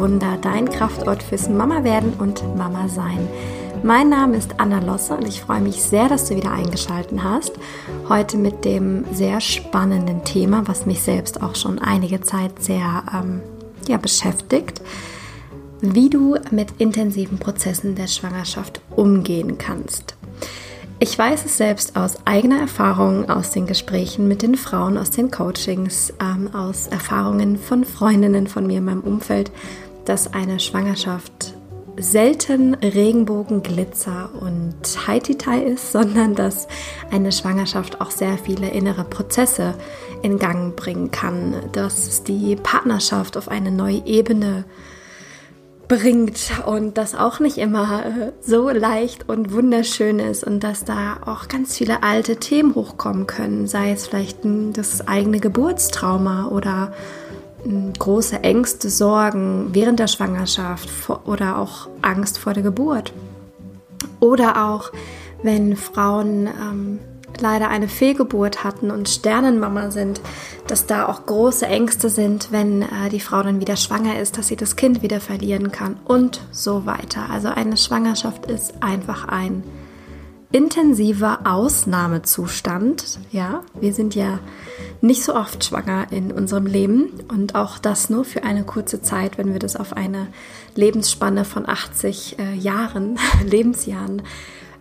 Wunder, 0.00 0.38
dein 0.40 0.70
Kraftort 0.70 1.22
fürs 1.22 1.50
Mama 1.50 1.84
werden 1.84 2.14
und 2.14 2.42
Mama 2.56 2.88
sein. 2.88 3.28
Mein 3.82 4.08
Name 4.08 4.36
ist 4.38 4.54
Anna 4.56 4.80
Losse 4.80 5.14
und 5.14 5.28
ich 5.28 5.42
freue 5.42 5.60
mich 5.60 5.82
sehr, 5.82 6.08
dass 6.08 6.26
du 6.26 6.36
wieder 6.36 6.52
eingeschaltet 6.52 7.22
hast. 7.22 7.52
Heute 8.08 8.38
mit 8.38 8.64
dem 8.64 9.04
sehr 9.12 9.42
spannenden 9.42 10.24
Thema, 10.24 10.66
was 10.66 10.86
mich 10.86 11.02
selbst 11.02 11.42
auch 11.42 11.54
schon 11.54 11.78
einige 11.78 12.22
Zeit 12.22 12.62
sehr 12.62 13.04
ähm, 13.14 13.42
ja, 13.88 13.98
beschäftigt, 13.98 14.80
wie 15.82 16.08
du 16.08 16.36
mit 16.50 16.72
intensiven 16.78 17.38
Prozessen 17.38 17.94
der 17.94 18.06
Schwangerschaft 18.06 18.80
umgehen 18.96 19.58
kannst. 19.58 20.16
Ich 20.98 21.18
weiß 21.18 21.46
es 21.46 21.56
selbst 21.56 21.96
aus 21.96 22.26
eigener 22.26 22.60
Erfahrung, 22.60 23.30
aus 23.30 23.50
den 23.50 23.66
Gesprächen 23.66 24.28
mit 24.28 24.42
den 24.42 24.54
Frauen, 24.54 24.98
aus 24.98 25.10
den 25.10 25.30
Coachings, 25.30 26.12
ähm, 26.20 26.54
aus 26.54 26.88
Erfahrungen 26.88 27.58
von 27.58 27.84
Freundinnen 27.84 28.46
von 28.46 28.66
mir 28.66 28.78
in 28.78 28.84
meinem 28.84 29.00
Umfeld, 29.00 29.50
dass 30.10 30.34
eine 30.34 30.58
Schwangerschaft 30.58 31.54
selten 31.96 32.74
Regenbogen, 32.74 33.62
Glitzer 33.62 34.30
und 34.40 34.74
Haititai 35.06 35.62
ist, 35.62 35.92
sondern 35.92 36.34
dass 36.34 36.66
eine 37.12 37.30
Schwangerschaft 37.30 38.00
auch 38.00 38.10
sehr 38.10 38.36
viele 38.36 38.70
innere 38.70 39.04
Prozesse 39.04 39.74
in 40.22 40.40
Gang 40.40 40.74
bringen 40.74 41.12
kann, 41.12 41.54
dass 41.70 42.24
die 42.24 42.56
Partnerschaft 42.56 43.36
auf 43.36 43.46
eine 43.46 43.70
neue 43.70 44.04
Ebene 44.04 44.64
bringt 45.86 46.50
und 46.66 46.98
das 46.98 47.14
auch 47.14 47.38
nicht 47.38 47.58
immer 47.58 48.04
äh, 48.04 48.32
so 48.40 48.68
leicht 48.68 49.28
und 49.28 49.52
wunderschön 49.52 50.18
ist 50.18 50.42
und 50.42 50.64
dass 50.64 50.84
da 50.84 51.18
auch 51.24 51.46
ganz 51.46 51.76
viele 51.76 52.02
alte 52.02 52.34
Themen 52.34 52.74
hochkommen 52.74 53.28
können, 53.28 53.68
sei 53.68 53.92
es 53.92 54.08
vielleicht 54.08 54.38
das 54.72 55.06
eigene 55.06 55.38
Geburtstrauma 55.38 56.48
oder 56.48 56.92
große 57.98 58.42
Ängste, 58.42 58.90
Sorgen 58.90 59.68
während 59.72 59.98
der 59.98 60.08
Schwangerschaft 60.08 60.88
oder 61.24 61.58
auch 61.58 61.88
Angst 62.02 62.38
vor 62.38 62.54
der 62.54 62.62
Geburt. 62.62 63.12
Oder 64.18 64.68
auch, 64.68 64.92
wenn 65.42 65.76
Frauen 65.76 66.46
ähm, 66.46 66.98
leider 67.38 67.68
eine 67.68 67.88
Fehlgeburt 67.88 68.64
hatten 68.64 68.90
und 68.90 69.08
Sternenmama 69.08 69.90
sind, 69.90 70.20
dass 70.66 70.86
da 70.86 71.06
auch 71.06 71.26
große 71.26 71.66
Ängste 71.66 72.08
sind, 72.08 72.52
wenn 72.52 72.82
äh, 72.82 73.08
die 73.10 73.20
Frau 73.20 73.42
dann 73.42 73.60
wieder 73.60 73.76
schwanger 73.76 74.18
ist, 74.18 74.38
dass 74.38 74.48
sie 74.48 74.56
das 74.56 74.76
Kind 74.76 75.02
wieder 75.02 75.20
verlieren 75.20 75.72
kann 75.72 75.96
und 76.04 76.40
so 76.50 76.86
weiter. 76.86 77.30
Also 77.30 77.48
eine 77.48 77.76
Schwangerschaft 77.76 78.46
ist 78.46 78.82
einfach 78.82 79.28
ein 79.28 79.62
intensiver 80.52 81.40
Ausnahmezustand. 81.44 83.20
Ja, 83.30 83.62
wir 83.80 83.94
sind 83.94 84.14
ja 84.14 84.40
nicht 85.02 85.24
so 85.24 85.34
oft 85.34 85.64
schwanger 85.64 86.06
in 86.10 86.30
unserem 86.30 86.66
Leben 86.66 87.10
und 87.28 87.54
auch 87.54 87.78
das 87.78 88.10
nur 88.10 88.24
für 88.24 88.42
eine 88.42 88.64
kurze 88.64 89.00
Zeit, 89.00 89.38
wenn 89.38 89.52
wir 89.52 89.58
das 89.58 89.76
auf 89.76 89.94
eine 89.96 90.28
Lebensspanne 90.74 91.44
von 91.44 91.68
80 91.68 92.38
äh, 92.38 92.54
Jahren, 92.54 93.18
Lebensjahren 93.44 94.22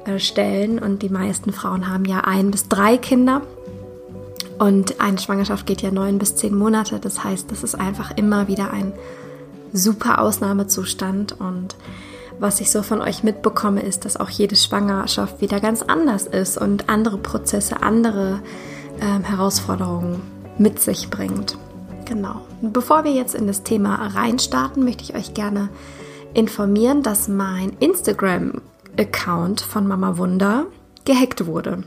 äh, 0.06 0.20
stellen. 0.20 0.80
Und 0.80 1.02
die 1.02 1.10
meisten 1.10 1.54
Frauen 1.54 1.88
haben 1.88 2.06
ja 2.06 2.22
ein 2.22 2.52
bis 2.52 2.68
drei 2.68 2.98
Kinder. 2.98 3.42
Und 4.58 5.00
eine 5.00 5.18
Schwangerschaft 5.18 5.66
geht 5.66 5.82
ja 5.82 5.92
neun 5.92 6.20
bis 6.20 6.36
zehn 6.36 6.54
Monate. 6.54 7.00
Das 7.00 7.24
heißt, 7.24 7.50
das 7.50 7.64
ist 7.64 7.76
einfach 7.76 8.12
immer 8.18 8.50
wieder 8.50 8.72
ein 8.72 8.92
super 9.72 10.20
Ausnahmezustand. 10.20 11.40
Und 11.40 11.78
was 12.40 12.60
ich 12.60 12.72
so 12.72 12.84
von 12.84 13.02
euch 13.02 13.24
mitbekomme, 13.24 13.82
ist, 13.82 14.04
dass 14.04 14.18
auch 14.18 14.30
jede 14.30 14.58
Schwangerschaft 14.58 15.40
wieder 15.40 15.62
ganz 15.62 15.82
anders 15.82 16.28
ist 16.28 16.58
und 16.58 16.90
andere 16.90 17.18
Prozesse, 17.18 17.82
andere 17.82 18.42
äh, 19.00 19.24
Herausforderungen 19.24 20.22
mit 20.58 20.80
sich 20.80 21.10
bringt. 21.10 21.58
Genau. 22.06 22.42
bevor 22.64 23.04
wir 23.04 23.12
jetzt 23.12 23.36
in 23.36 23.46
das 23.46 23.62
Thema 23.62 23.96
reinstarten, 23.96 24.84
möchte 24.84 25.04
ich 25.04 25.16
euch 25.16 25.36
gerne 25.36 25.70
informieren, 26.34 27.04
dass 27.04 27.28
mein 27.28 27.78
Instagram 27.80 28.62
Account 28.98 29.62
von 29.62 29.88
Mama 29.88 30.18
Wunder 30.18 30.66
gehackt 31.06 31.46
wurde. 31.46 31.84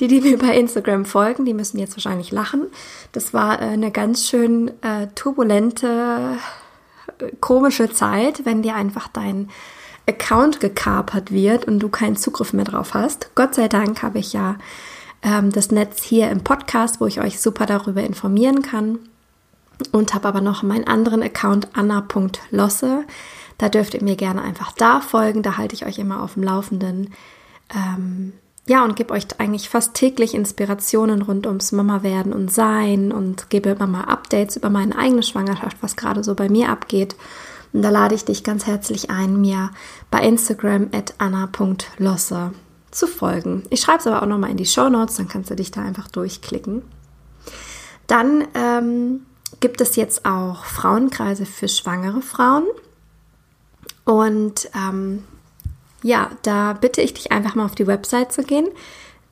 Die, 0.00 0.08
die 0.08 0.20
mir 0.20 0.38
bei 0.38 0.56
Instagram 0.56 1.04
folgen, 1.04 1.44
die 1.44 1.54
müssen 1.54 1.78
jetzt 1.78 1.96
wahrscheinlich 1.96 2.32
lachen. 2.32 2.66
Das 3.12 3.32
war 3.32 3.60
äh, 3.60 3.66
eine 3.66 3.92
ganz 3.92 4.26
schön 4.26 4.72
äh, 4.82 5.06
turbulente, 5.14 6.38
komische 7.40 7.90
Zeit, 7.90 8.44
wenn 8.44 8.62
dir 8.62 8.74
einfach 8.74 9.08
dein 9.08 9.48
Account 10.08 10.58
gekapert 10.60 11.30
wird 11.30 11.66
und 11.66 11.78
du 11.78 11.88
keinen 11.88 12.16
Zugriff 12.16 12.52
mehr 12.52 12.64
drauf 12.64 12.94
hast. 12.94 13.34
Gott 13.34 13.54
sei 13.54 13.68
Dank 13.68 14.02
habe 14.02 14.18
ich 14.18 14.32
ja 14.32 14.56
ähm, 15.22 15.50
das 15.52 15.70
Netz 15.70 16.02
hier 16.02 16.30
im 16.30 16.42
Podcast, 16.44 17.00
wo 17.00 17.06
ich 17.06 17.20
euch 17.20 17.40
super 17.40 17.66
darüber 17.66 18.02
informieren 18.02 18.62
kann. 18.62 18.98
Und 19.90 20.14
habe 20.14 20.28
aber 20.28 20.40
noch 20.40 20.62
meinen 20.62 20.86
anderen 20.86 21.22
Account 21.22 21.68
anna.losse. 21.72 23.04
Da 23.58 23.68
dürft 23.68 23.94
ihr 23.94 24.02
mir 24.02 24.16
gerne 24.16 24.42
einfach 24.42 24.72
da 24.72 25.00
folgen. 25.00 25.42
Da 25.42 25.56
halte 25.56 25.74
ich 25.74 25.86
euch 25.86 25.98
immer 25.98 26.22
auf 26.22 26.34
dem 26.34 26.42
Laufenden. 26.42 27.10
Ähm, 27.74 28.32
ja, 28.66 28.84
und 28.84 28.94
gebe 28.94 29.12
euch 29.12 29.26
eigentlich 29.38 29.68
fast 29.68 29.94
täglich 29.94 30.34
Inspirationen 30.34 31.22
rund 31.22 31.46
ums 31.46 31.72
Mama 31.72 32.04
werden 32.04 32.32
und 32.32 32.52
sein 32.52 33.10
und 33.10 33.50
gebe 33.50 33.70
immer 33.70 33.88
mal 33.88 34.04
Updates 34.04 34.56
über 34.56 34.70
meine 34.70 34.96
eigene 34.96 35.24
Schwangerschaft, 35.24 35.78
was 35.80 35.96
gerade 35.96 36.22
so 36.22 36.34
bei 36.36 36.48
mir 36.48 36.68
abgeht. 36.68 37.16
Und 37.72 37.82
da 37.82 37.90
lade 37.90 38.14
ich 38.14 38.24
dich 38.24 38.44
ganz 38.44 38.66
herzlich 38.66 39.10
ein, 39.10 39.40
mir 39.40 39.70
bei 40.10 40.20
Instagram 40.20 40.90
at 40.92 41.14
anna.losse 41.18 42.52
zu 42.92 43.06
folgen. 43.06 43.64
Ich 43.70 43.80
schreibe 43.80 43.98
es 43.98 44.06
aber 44.06 44.22
auch 44.22 44.26
nochmal 44.26 44.50
in 44.50 44.56
die 44.56 44.66
Show 44.66 44.88
Notes, 44.88 45.16
dann 45.16 45.28
kannst 45.28 45.50
du 45.50 45.56
dich 45.56 45.70
da 45.70 45.82
einfach 45.82 46.08
durchklicken. 46.08 46.82
Dann 48.06 48.46
ähm, 48.54 49.26
gibt 49.60 49.80
es 49.80 49.96
jetzt 49.96 50.24
auch 50.24 50.64
Frauenkreise 50.64 51.46
für 51.46 51.68
schwangere 51.68 52.22
Frauen. 52.22 52.64
Und 54.04 54.68
ähm, 54.74 55.24
ja, 56.02 56.30
da 56.42 56.72
bitte 56.74 57.00
ich 57.00 57.14
dich 57.14 57.32
einfach 57.32 57.54
mal 57.54 57.64
auf 57.64 57.74
die 57.74 57.86
Website 57.86 58.32
zu 58.32 58.42
gehen. 58.42 58.68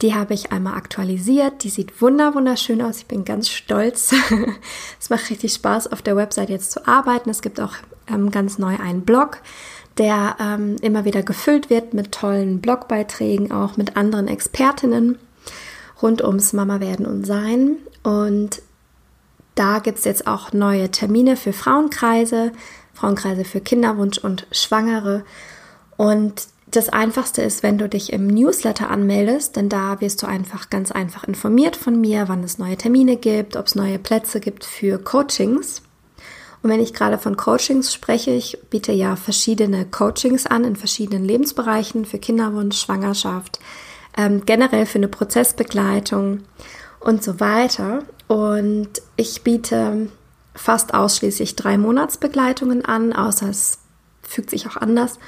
Die 0.03 0.15
habe 0.15 0.33
ich 0.33 0.51
einmal 0.53 0.75
aktualisiert. 0.75 1.63
Die 1.63 1.69
sieht 1.69 2.01
wunder 2.01 2.35
wunderschön 2.35 2.81
aus. 2.81 2.99
Ich 2.99 3.07
bin 3.07 3.25
ganz 3.25 3.49
stolz. 3.51 4.15
es 5.01 5.11
macht 5.11 5.29
richtig 5.29 5.53
Spaß, 5.53 5.93
auf 5.93 6.01
der 6.01 6.17
Website 6.17 6.49
jetzt 6.49 6.73
zu 6.73 6.87
arbeiten. 6.87 7.29
Es 7.29 7.43
gibt 7.43 7.61
auch 7.61 7.75
ähm, 8.07 8.31
ganz 8.31 8.59
neu 8.59 8.79
einen 8.79 9.03
Blog, 9.03 9.39
der 10.01 10.37
ähm, 10.41 10.77
immer 10.81 11.05
wieder 11.05 11.23
gefüllt 11.23 11.69
wird 11.69 11.93
mit 11.93 12.11
tollen 12.11 12.61
Blogbeiträgen, 12.63 13.53
auch 13.53 13.77
mit 13.77 13.99
anderen 13.99 14.29
Expertinnen 14.29 15.19
rund 16.01 16.25
ums 16.25 16.55
Mama 16.55 16.81
werden 16.81 17.05
und 17.05 17.27
sein. 17.27 17.77
Und 18.03 18.63
da 19.55 19.79
gibt 19.79 19.99
es 19.99 20.07
jetzt 20.07 20.27
auch 20.27 20.55
neue 20.55 20.91
Termine 20.91 21.37
für 21.37 21.53
Frauenkreise. 21.53 22.53
Frauenkreise 22.95 23.45
für 23.45 23.61
Kinderwunsch 23.61 24.17
und 24.17 24.47
Schwangere. 24.53 25.23
Und 25.99 26.49
das 26.71 26.89
Einfachste 26.89 27.43
ist, 27.43 27.63
wenn 27.63 27.77
du 27.77 27.87
dich 27.87 28.11
im 28.11 28.27
Newsletter 28.27 28.89
anmeldest, 28.89 29.57
denn 29.57 29.69
da 29.69 30.01
wirst 30.01 30.23
du 30.23 30.27
einfach 30.27 30.71
ganz 30.71 30.93
einfach 30.93 31.25
informiert 31.25 31.77
von 31.77 32.01
mir, 32.01 32.29
wann 32.29 32.43
es 32.43 32.57
neue 32.59 32.77
Termine 32.79 33.17
gibt, 33.17 33.57
ob 33.57 33.67
es 33.67 33.75
neue 33.75 33.99
Plätze 33.99 34.41
gibt 34.41 34.65
für 34.65 34.99
Coachings. 34.99 35.83
Und 36.63 36.71
wenn 36.71 36.81
ich 36.81 36.93
gerade 36.93 37.19
von 37.19 37.37
Coachings 37.37 37.93
spreche, 37.93 38.33
ich 38.33 38.59
biete 38.69 38.93
ja 38.93 39.17
verschiedene 39.17 39.87
Coachings 39.87 40.47
an 40.47 40.65
in 40.65 40.77
verschiedenen 40.77 41.25
Lebensbereichen 41.25 42.05
für 42.05 42.19
Kinderwunsch, 42.19 42.79
Schwangerschaft, 42.79 43.61
ähm, 44.17 44.45
generell 44.45 44.87
für 44.87 44.99
eine 44.99 45.09
Prozessbegleitung 45.09 46.41
und 47.01 47.23
so 47.23 47.41
weiter. 47.41 48.05
Und 48.29 48.91
ich 49.17 49.43
biete 49.43 50.09
fast 50.55 50.93
ausschließlich 50.93 51.57
drei 51.57 51.79
Monatsbegleitungen 51.79 52.85
an, 52.85 53.13
außer 53.13 53.49
es 53.49 53.79
fügt 54.23 54.51
sich 54.51 54.69
auch 54.69 54.77
anders. 54.77 55.19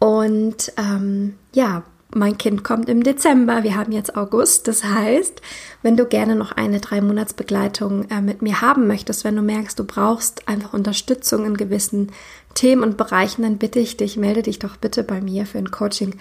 Und 0.00 0.72
ähm, 0.76 1.36
ja, 1.52 1.84
mein 2.14 2.38
Kind 2.38 2.64
kommt 2.64 2.88
im 2.88 3.02
Dezember, 3.02 3.62
wir 3.62 3.76
haben 3.76 3.92
jetzt 3.92 4.16
August. 4.16 4.68
Das 4.68 4.84
heißt, 4.84 5.40
wenn 5.82 5.96
du 5.96 6.06
gerne 6.06 6.36
noch 6.36 6.52
eine 6.52 6.80
drei 6.80 7.00
Monatsbegleitung 7.00 8.08
äh, 8.10 8.20
mit 8.20 8.42
mir 8.42 8.60
haben 8.60 8.86
möchtest, 8.86 9.24
wenn 9.24 9.36
du 9.36 9.42
merkst, 9.42 9.78
du 9.78 9.84
brauchst 9.84 10.48
einfach 10.48 10.72
Unterstützung 10.72 11.44
in 11.44 11.56
gewissen 11.56 12.12
Themen 12.54 12.82
und 12.82 12.96
Bereichen, 12.96 13.42
dann 13.42 13.58
bitte 13.58 13.80
ich 13.80 13.96
dich, 13.96 14.16
melde 14.16 14.42
dich 14.42 14.58
doch 14.58 14.76
bitte 14.76 15.02
bei 15.02 15.20
mir 15.20 15.46
für 15.46 15.58
ein 15.58 15.70
Coaching 15.70 16.14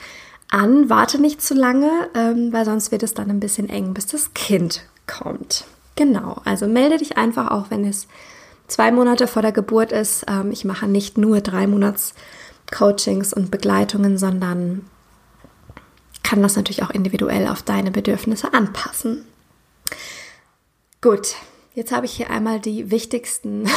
an. 0.50 0.90
Warte 0.90 1.19
nicht 1.19 1.42
zu 1.42 1.54
lange, 1.54 1.90
ähm, 2.16 2.51
weil 2.51 2.66
sonst 2.66 2.92
wird 2.92 3.04
es 3.04 3.13
dann 3.13 3.30
ein 3.30 3.40
bisschen 3.40 3.69
eng, 3.69 3.94
bis 3.94 4.07
das 4.07 4.34
Kind 4.34 4.84
kommt. 5.07 5.66
Genau, 5.95 6.42
also 6.45 6.68
melde 6.68 6.98
dich 6.98 7.18
einfach 7.18 7.51
auch, 7.51 7.69
wenn 7.69 7.86
es 7.86 8.07
zwei 8.68 8.92
Monate 8.92 9.28
vor 9.28 9.42
der 9.42 9.51
Geburt 9.51 9.92
ist. 9.92 10.25
Ähm, 10.28 10.51
ich 10.51 10.66
mache 10.66 10.88
nicht 10.88 11.18
nur 11.18 11.42
drei 11.42 11.68
Monats 11.68 12.13
Coachings 12.72 13.34
und 13.34 13.51
Begleitungen, 13.51 14.18
sondern 14.18 14.86
kann 16.33 16.41
das 16.41 16.56
natürlich 16.56 16.81
auch 16.81 16.89
individuell 16.89 17.47
auf 17.47 17.62
deine 17.62 17.91
Bedürfnisse 17.91 18.56
anpassen. 18.56 19.24
Gut, 21.00 21.35
jetzt 21.75 21.91
habe 21.91 22.07
ich 22.07 22.13
hier 22.13 22.31
einmal 22.31 22.59
die 22.59 22.89
wichtigsten 22.89 23.69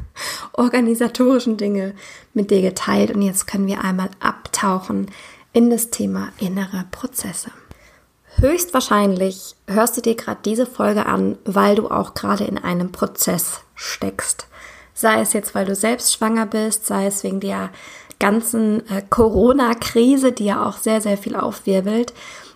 organisatorischen 0.54 1.58
Dinge 1.58 1.94
mit 2.32 2.50
dir 2.50 2.62
geteilt 2.62 3.10
und 3.10 3.20
jetzt 3.20 3.46
können 3.46 3.66
wir 3.66 3.84
einmal 3.84 4.08
abtauchen 4.20 5.10
in 5.52 5.68
das 5.68 5.90
Thema 5.90 6.32
innere 6.38 6.86
Prozesse. 6.90 7.50
Höchstwahrscheinlich 8.36 9.54
hörst 9.66 9.98
du 9.98 10.00
dir 10.00 10.14
gerade 10.14 10.40
diese 10.42 10.64
Folge 10.64 11.04
an, 11.04 11.36
weil 11.44 11.74
du 11.74 11.90
auch 11.90 12.14
gerade 12.14 12.44
in 12.44 12.56
einem 12.56 12.90
Prozess 12.90 13.60
steckst. 13.74 14.46
Sei 14.94 15.20
es 15.20 15.34
jetzt, 15.34 15.54
weil 15.54 15.66
du 15.66 15.74
selbst 15.74 16.14
schwanger 16.14 16.46
bist, 16.46 16.86
sei 16.86 17.04
es 17.04 17.22
wegen 17.22 17.40
der 17.40 17.68
ganzen 18.18 18.80
äh, 18.88 19.02
Corona-Krise, 19.08 20.32
die 20.32 20.46
ja 20.46 20.66
auch 20.66 20.78
sehr, 20.78 21.00
sehr 21.00 21.16
viel 21.16 21.36
aufwirbelt, 21.36 22.12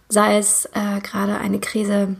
sei 0.08 0.38
es 0.38 0.66
äh, 0.74 1.00
gerade 1.00 1.38
eine 1.38 1.60
Krise 1.60 2.16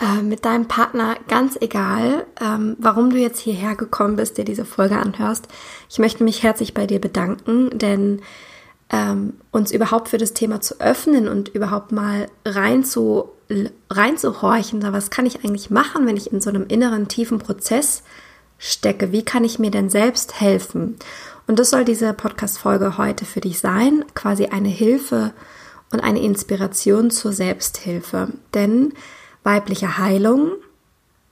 äh, 0.00 0.22
mit 0.22 0.44
deinem 0.44 0.66
Partner, 0.66 1.16
ganz 1.28 1.56
egal, 1.60 2.26
ähm, 2.40 2.76
warum 2.78 3.10
du 3.10 3.16
jetzt 3.16 3.38
hierher 3.38 3.76
gekommen 3.76 4.16
bist, 4.16 4.38
dir 4.38 4.44
diese 4.44 4.64
Folge 4.64 4.98
anhörst. 4.98 5.46
Ich 5.88 5.98
möchte 5.98 6.24
mich 6.24 6.42
herzlich 6.42 6.74
bei 6.74 6.86
dir 6.86 7.00
bedanken, 7.00 7.70
denn 7.78 8.20
ähm, 8.90 9.34
uns 9.52 9.70
überhaupt 9.70 10.08
für 10.08 10.18
das 10.18 10.34
Thema 10.34 10.60
zu 10.60 10.80
öffnen 10.80 11.28
und 11.28 11.48
überhaupt 11.48 11.92
mal 11.92 12.26
rein 12.44 12.84
zu, 12.84 13.30
reinzuhorchen, 13.88 14.82
was 14.82 15.10
kann 15.10 15.26
ich 15.26 15.44
eigentlich 15.44 15.70
machen, 15.70 16.06
wenn 16.06 16.16
ich 16.16 16.32
in 16.32 16.40
so 16.40 16.50
einem 16.50 16.66
inneren 16.66 17.08
tiefen 17.08 17.38
Prozess 17.38 18.02
stecke? 18.58 19.12
Wie 19.12 19.24
kann 19.24 19.44
ich 19.44 19.58
mir 19.58 19.70
denn 19.70 19.90
selbst 19.90 20.40
helfen? 20.40 20.96
Und 21.46 21.58
das 21.58 21.70
soll 21.70 21.84
diese 21.84 22.12
Podcast-Folge 22.14 22.96
heute 22.96 23.24
für 23.24 23.40
dich 23.40 23.60
sein, 23.60 24.04
quasi 24.14 24.46
eine 24.46 24.68
Hilfe 24.68 25.32
und 25.92 26.00
eine 26.00 26.20
Inspiration 26.20 27.10
zur 27.10 27.32
Selbsthilfe. 27.32 28.28
Denn 28.54 28.94
weibliche 29.42 29.98
Heilung 29.98 30.52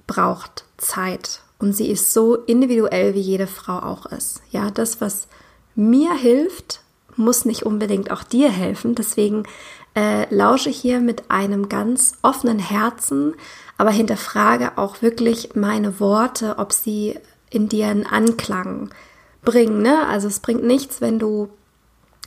braucht 0.06 0.64
Zeit 0.76 1.41
und 1.59 1.75
sie 1.75 1.91
ist 1.91 2.12
so 2.12 2.35
individuell, 2.35 3.14
wie 3.14 3.20
jede 3.20 3.47
Frau 3.47 3.79
auch 3.79 4.06
ist. 4.06 4.43
Ja, 4.50 4.70
das, 4.70 5.00
was 5.00 5.29
mir 5.75 6.14
hilft, 6.14 6.82
muss 7.17 7.44
nicht 7.44 7.64
unbedingt 7.64 8.11
auch 8.11 8.23
dir 8.23 8.50
helfen. 8.50 8.94
Deswegen 8.94 9.44
äh, 9.94 10.32
lausche 10.35 10.70
hier 10.70 11.00
mit 11.00 11.31
einem 11.31 11.69
ganz 11.69 12.14
offenen 12.23 12.59
Herzen, 12.59 13.35
aber 13.79 13.91
hinterfrage 13.91 14.76
auch 14.76 15.03
wirklich 15.03 15.55
meine 15.55 16.00
Worte, 16.00 16.56
ob 16.59 16.73
sie 16.73 17.19
in 17.50 17.69
dir 17.69 17.88
einen 17.88 18.06
Anklang 18.06 18.91
bringen. 19.44 19.83
Ne? 19.83 20.06
Also 20.06 20.29
es 20.29 20.41
bringt 20.41 20.65
nichts, 20.65 21.00
wenn 21.00 21.19
du 21.19 21.49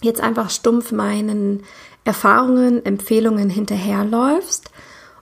jetzt 0.02 0.22
einfach 0.22 0.50
stumpf 0.50 0.92
meinen 0.92 1.64
Erfahrungen, 2.04 2.86
Empfehlungen 2.86 3.50
hinterherläufst 3.50 4.70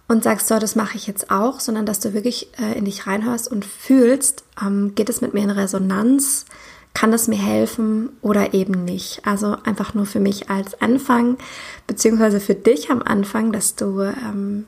und 0.08 0.24
sagst, 0.24 0.48
so, 0.48 0.60
das 0.60 0.76
mache 0.76 0.98
ich 0.98 1.08
jetzt 1.08 1.32
auch, 1.32 1.60
sondern 1.60 1.86
dass 1.86 2.00
du 2.00 2.14
wirklich 2.14 2.50
äh, 2.60 2.78
in 2.78 2.86
dich 2.86 3.08
reinhörst 3.08 3.50
und 3.50 3.66
fühlst, 3.66 4.44
ähm, 4.62 4.94
geht 4.96 5.10
es 5.10 5.22
mit 5.22 5.34
mir 5.34 5.44
in 5.44 5.50
Resonanz, 5.50 6.46
kann 6.94 7.14
es 7.14 7.28
mir 7.28 7.42
helfen 7.42 8.10
oder 8.22 8.54
eben 8.54 8.86
nicht. 8.86 9.26
Also 9.26 9.58
einfach 9.64 9.94
nur 9.94 10.06
für 10.06 10.20
mich 10.20 10.50
als 10.50 10.80
Anfang, 10.82 11.38
beziehungsweise 11.88 12.40
für 12.40 12.56
dich 12.56 12.92
am 12.92 13.02
Anfang, 13.02 13.52
dass 13.52 13.76
du 13.76 14.02
ähm, 14.02 14.68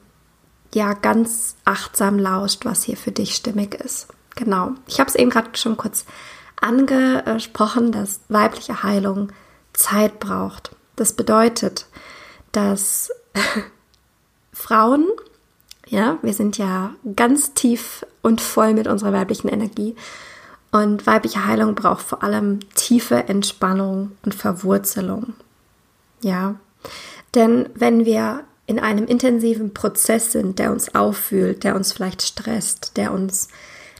ja 0.73 0.93
ganz 0.93 1.55
achtsam 1.65 2.17
lauscht, 2.17 2.65
was 2.65 2.83
hier 2.83 2.97
für 2.97 3.11
dich 3.11 3.35
stimmig 3.35 3.75
ist. 3.75 4.07
Genau. 4.35 4.71
Ich 4.87 4.99
habe 4.99 5.09
es 5.09 5.15
eben 5.15 5.29
gerade 5.29 5.49
schon 5.53 5.77
kurz 5.77 6.05
angesprochen, 6.59 7.91
dass 7.91 8.19
weibliche 8.29 8.83
Heilung 8.83 9.31
Zeit 9.73 10.19
braucht. 10.19 10.71
Das 10.95 11.13
bedeutet, 11.13 11.87
dass 12.51 13.11
Frauen, 14.53 15.05
ja, 15.87 16.17
wir 16.21 16.33
sind 16.33 16.57
ja 16.57 16.93
ganz 17.15 17.53
tief 17.53 18.05
und 18.21 18.41
voll 18.41 18.73
mit 18.73 18.87
unserer 18.87 19.13
weiblichen 19.13 19.49
Energie, 19.49 19.95
und 20.75 21.07
weibliche 21.07 21.45
Heilung 21.45 21.73
braucht 21.73 22.01
vor 22.05 22.21
allem 22.21 22.59
tiefe 22.75 23.29
Entspannung 23.29 24.11
und 24.25 24.35
Verwurzelung. 24.35 25.33
Ja, 26.21 26.55
denn 27.33 27.69
wenn 27.75 28.03
wir 28.03 28.43
in 28.67 28.79
einem 28.79 29.05
intensiven 29.05 29.73
Prozess 29.73 30.33
sind, 30.33 30.59
der 30.59 30.73
uns 30.73 30.93
auffühlt, 30.93 31.63
der 31.63 31.77
uns 31.77 31.93
vielleicht 31.93 32.23
stresst, 32.23 32.97
der 32.97 33.13
uns 33.13 33.47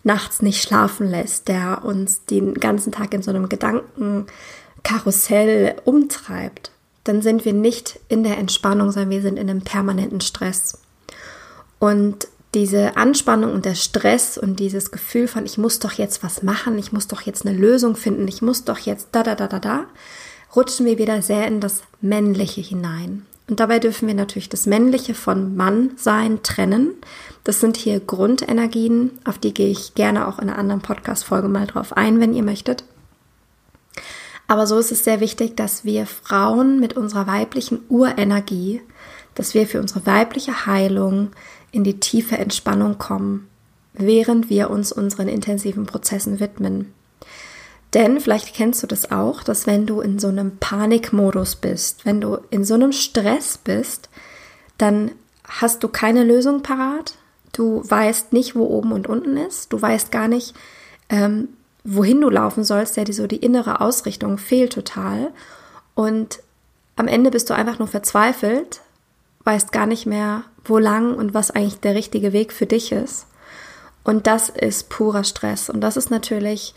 nachts 0.06 0.42
nicht 0.42 0.62
schlafen 0.62 1.10
lässt, 1.10 1.50
der 1.50 1.84
uns 1.84 2.24
den 2.26 2.54
ganzen 2.54 2.94
Tag 2.94 3.14
in 3.14 3.24
so 3.24 3.32
einem 3.32 3.50
Gedankenkarussell 3.50 5.76
umtreibt, 5.84 6.72
dann 7.04 7.22
sind 7.22 7.44
wir 7.44 7.52
nicht 7.54 8.00
in 8.08 8.24
der 8.24 8.38
Entspannung, 8.38 8.92
sondern 8.92 9.10
wir 9.10 9.22
sind 9.22 9.38
in 9.38 9.50
einem 9.50 9.62
permanenten 9.62 10.22
Stress. 10.22 10.80
Und 11.80 12.28
diese 12.54 12.96
Anspannung 12.98 13.54
und 13.54 13.66
der 13.66 13.76
Stress 13.76 14.38
und 14.38 14.60
dieses 14.60 14.92
Gefühl 14.92 15.28
von, 15.28 15.46
ich 15.46 15.58
muss 15.58 15.80
doch 15.80 15.94
jetzt 15.94 16.24
was 16.24 16.44
machen, 16.44 16.78
ich 16.78 16.94
muss 16.94 17.08
doch 17.08 17.22
jetzt 17.22 17.46
eine 17.46 17.58
Lösung 17.58 17.96
finden, 17.96 18.28
ich 18.28 18.42
muss 18.42 18.64
doch 18.64 18.80
jetzt 18.80 19.10
da, 19.12 19.24
da, 19.24 19.36
da, 19.36 19.48
da, 19.48 19.60
da, 19.60 19.86
rutschen 20.56 20.86
wir 20.86 20.98
wieder 20.98 21.22
sehr 21.22 21.48
in 21.48 21.60
das 21.60 21.84
Männliche 22.00 22.62
hinein. 22.62 23.26
Und 23.48 23.60
dabei 23.60 23.80
dürfen 23.80 24.08
wir 24.08 24.16
natürlich 24.16 24.50
das 24.50 24.66
Männliche 24.66 25.14
von 25.14 25.56
Mannsein 25.56 26.42
trennen. 26.42 26.94
Das 27.44 27.60
sind 27.60 27.78
hier 27.78 28.00
Grundenergien, 28.00 29.12
auf 29.24 29.38
die 29.38 29.54
gehe 29.54 29.70
ich 29.70 29.94
gerne 29.94 30.28
auch 30.28 30.40
in 30.40 30.50
einer 30.50 30.58
anderen 30.58 30.82
Podcast-Folge 30.82 31.48
mal 31.48 31.68
drauf 31.68 31.96
ein, 31.96 32.20
wenn 32.20 32.34
ihr 32.34 32.44
möchtet. 32.44 32.84
Aber 34.48 34.68
so 34.68 34.78
ist 34.78 34.92
es 34.92 35.04
sehr 35.04 35.20
wichtig, 35.20 35.56
dass 35.56 35.86
wir 35.86 36.06
Frauen 36.06 36.80
mit 36.80 36.94
unserer 36.94 37.28
weiblichen 37.28 37.80
Urenergie, 37.90 38.82
dass 39.36 39.54
wir 39.54 39.68
für 39.68 39.80
unsere 39.80 40.06
weibliche 40.06 40.66
Heilung 40.66 41.32
in 41.72 41.84
die 41.84 42.00
tiefe 42.00 42.38
Entspannung 42.38 42.98
kommen, 42.98 43.48
während 43.94 44.50
wir 44.50 44.70
uns 44.70 44.92
unseren 44.92 45.28
intensiven 45.28 45.86
Prozessen 45.86 46.40
widmen. 46.40 46.94
Denn 47.96 48.20
vielleicht 48.20 48.54
kennst 48.54 48.84
du 48.84 48.88
das 48.88 49.10
auch, 49.10 49.42
dass 49.42 49.68
wenn 49.68 49.86
du 49.86 50.02
in 50.02 50.20
so 50.20 50.28
einem 50.28 50.58
Panikmodus 50.58 51.56
bist, 51.56 52.06
wenn 52.06 52.20
du 52.20 52.40
in 52.50 52.66
so 52.66 52.74
einem 52.74 52.92
Stress 52.92 53.58
bist, 53.58 54.10
dann 54.78 55.12
hast 55.48 55.82
du 55.82 55.88
keine 55.88 56.26
Lösung 56.26 56.62
parat. 56.62 57.16
Du 57.54 57.82
weißt 57.90 58.34
nicht, 58.34 58.54
wo 58.54 58.66
oben 58.66 58.92
und 58.92 59.08
unten 59.08 59.38
ist. 59.38 59.72
Du 59.72 59.82
weißt 59.82 60.12
gar 60.12 60.28
nicht, 60.28 60.54
ähm, 61.08 61.48
wohin 61.86 62.20
du 62.20 62.30
laufen 62.30 62.66
sollst. 62.66 62.98
Ja, 62.98 63.06
die, 63.06 63.14
so 63.14 63.28
die 63.28 63.38
innere 63.38 63.80
Ausrichtung 63.80 64.38
fehlt 64.38 64.74
total. 64.74 65.32
Und 65.94 66.40
am 66.98 67.08
Ende 67.08 67.32
bist 67.32 67.50
du 67.50 67.54
einfach 67.54 67.80
nur 67.80 67.88
verzweifelt, 67.88 68.82
weißt 69.46 69.72
gar 69.72 69.86
nicht 69.86 70.06
mehr, 70.06 70.44
wo 70.66 70.80
lang 70.80 71.16
und 71.16 71.34
was 71.34 71.50
eigentlich 71.50 71.80
der 71.80 71.96
richtige 71.96 72.34
Weg 72.34 72.52
für 72.52 72.66
dich 72.66 72.92
ist. 72.92 73.26
Und 74.04 74.28
das 74.28 74.50
ist 74.50 74.90
purer 74.90 75.24
Stress. 75.24 75.70
Und 75.70 75.80
das 75.80 75.96
ist 75.96 76.12
natürlich 76.12 76.76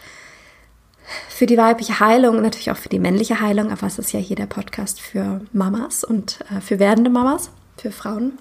für 1.29 1.47
die 1.47 1.57
weibliche 1.57 2.01
Heilung 2.01 2.37
und 2.37 2.43
natürlich 2.43 2.71
auch 2.71 2.77
für 2.77 2.89
die 2.89 2.99
männliche 2.99 3.41
Heilung, 3.41 3.71
aber 3.71 3.87
es 3.87 3.99
ist 3.99 4.13
ja 4.13 4.21
hier 4.21 4.37
der 4.37 4.47
Podcast 4.47 5.01
für 5.01 5.41
Mamas 5.53 6.05
und 6.05 6.41
äh, 6.51 6.61
für 6.61 6.79
werdende 6.79 7.11
Mamas, 7.11 7.51
für 7.77 7.93
Frauen. 7.93 8.33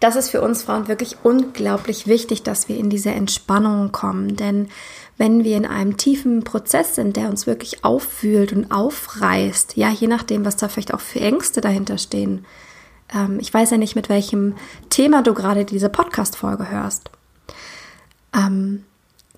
Das 0.00 0.16
ist 0.16 0.30
für 0.30 0.40
uns 0.40 0.62
Frauen 0.62 0.88
wirklich 0.88 1.18
unglaublich 1.22 2.06
wichtig, 2.06 2.42
dass 2.42 2.68
wir 2.68 2.78
in 2.78 2.88
diese 2.88 3.10
Entspannung 3.10 3.92
kommen. 3.92 4.36
Denn 4.36 4.68
wenn 5.18 5.44
wir 5.44 5.58
in 5.58 5.66
einem 5.66 5.98
tiefen 5.98 6.44
Prozess 6.44 6.94
sind, 6.94 7.16
der 7.16 7.28
uns 7.28 7.46
wirklich 7.46 7.84
auffühlt 7.84 8.52
und 8.54 8.72
aufreißt, 8.72 9.76
ja, 9.76 9.90
je 9.90 10.06
nachdem, 10.06 10.46
was 10.46 10.56
da 10.56 10.68
vielleicht 10.68 10.94
auch 10.94 11.00
für 11.00 11.20
Ängste 11.20 11.60
dahinter 11.60 11.98
stehen, 11.98 12.46
ähm, 13.14 13.38
ich 13.40 13.52
weiß 13.52 13.70
ja 13.70 13.76
nicht, 13.76 13.96
mit 13.96 14.08
welchem 14.08 14.54
Thema 14.88 15.22
du 15.22 15.34
gerade 15.34 15.66
diese 15.66 15.90
Podcast-Folge 15.90 16.70
hörst. 16.70 17.10
Ähm, 18.34 18.84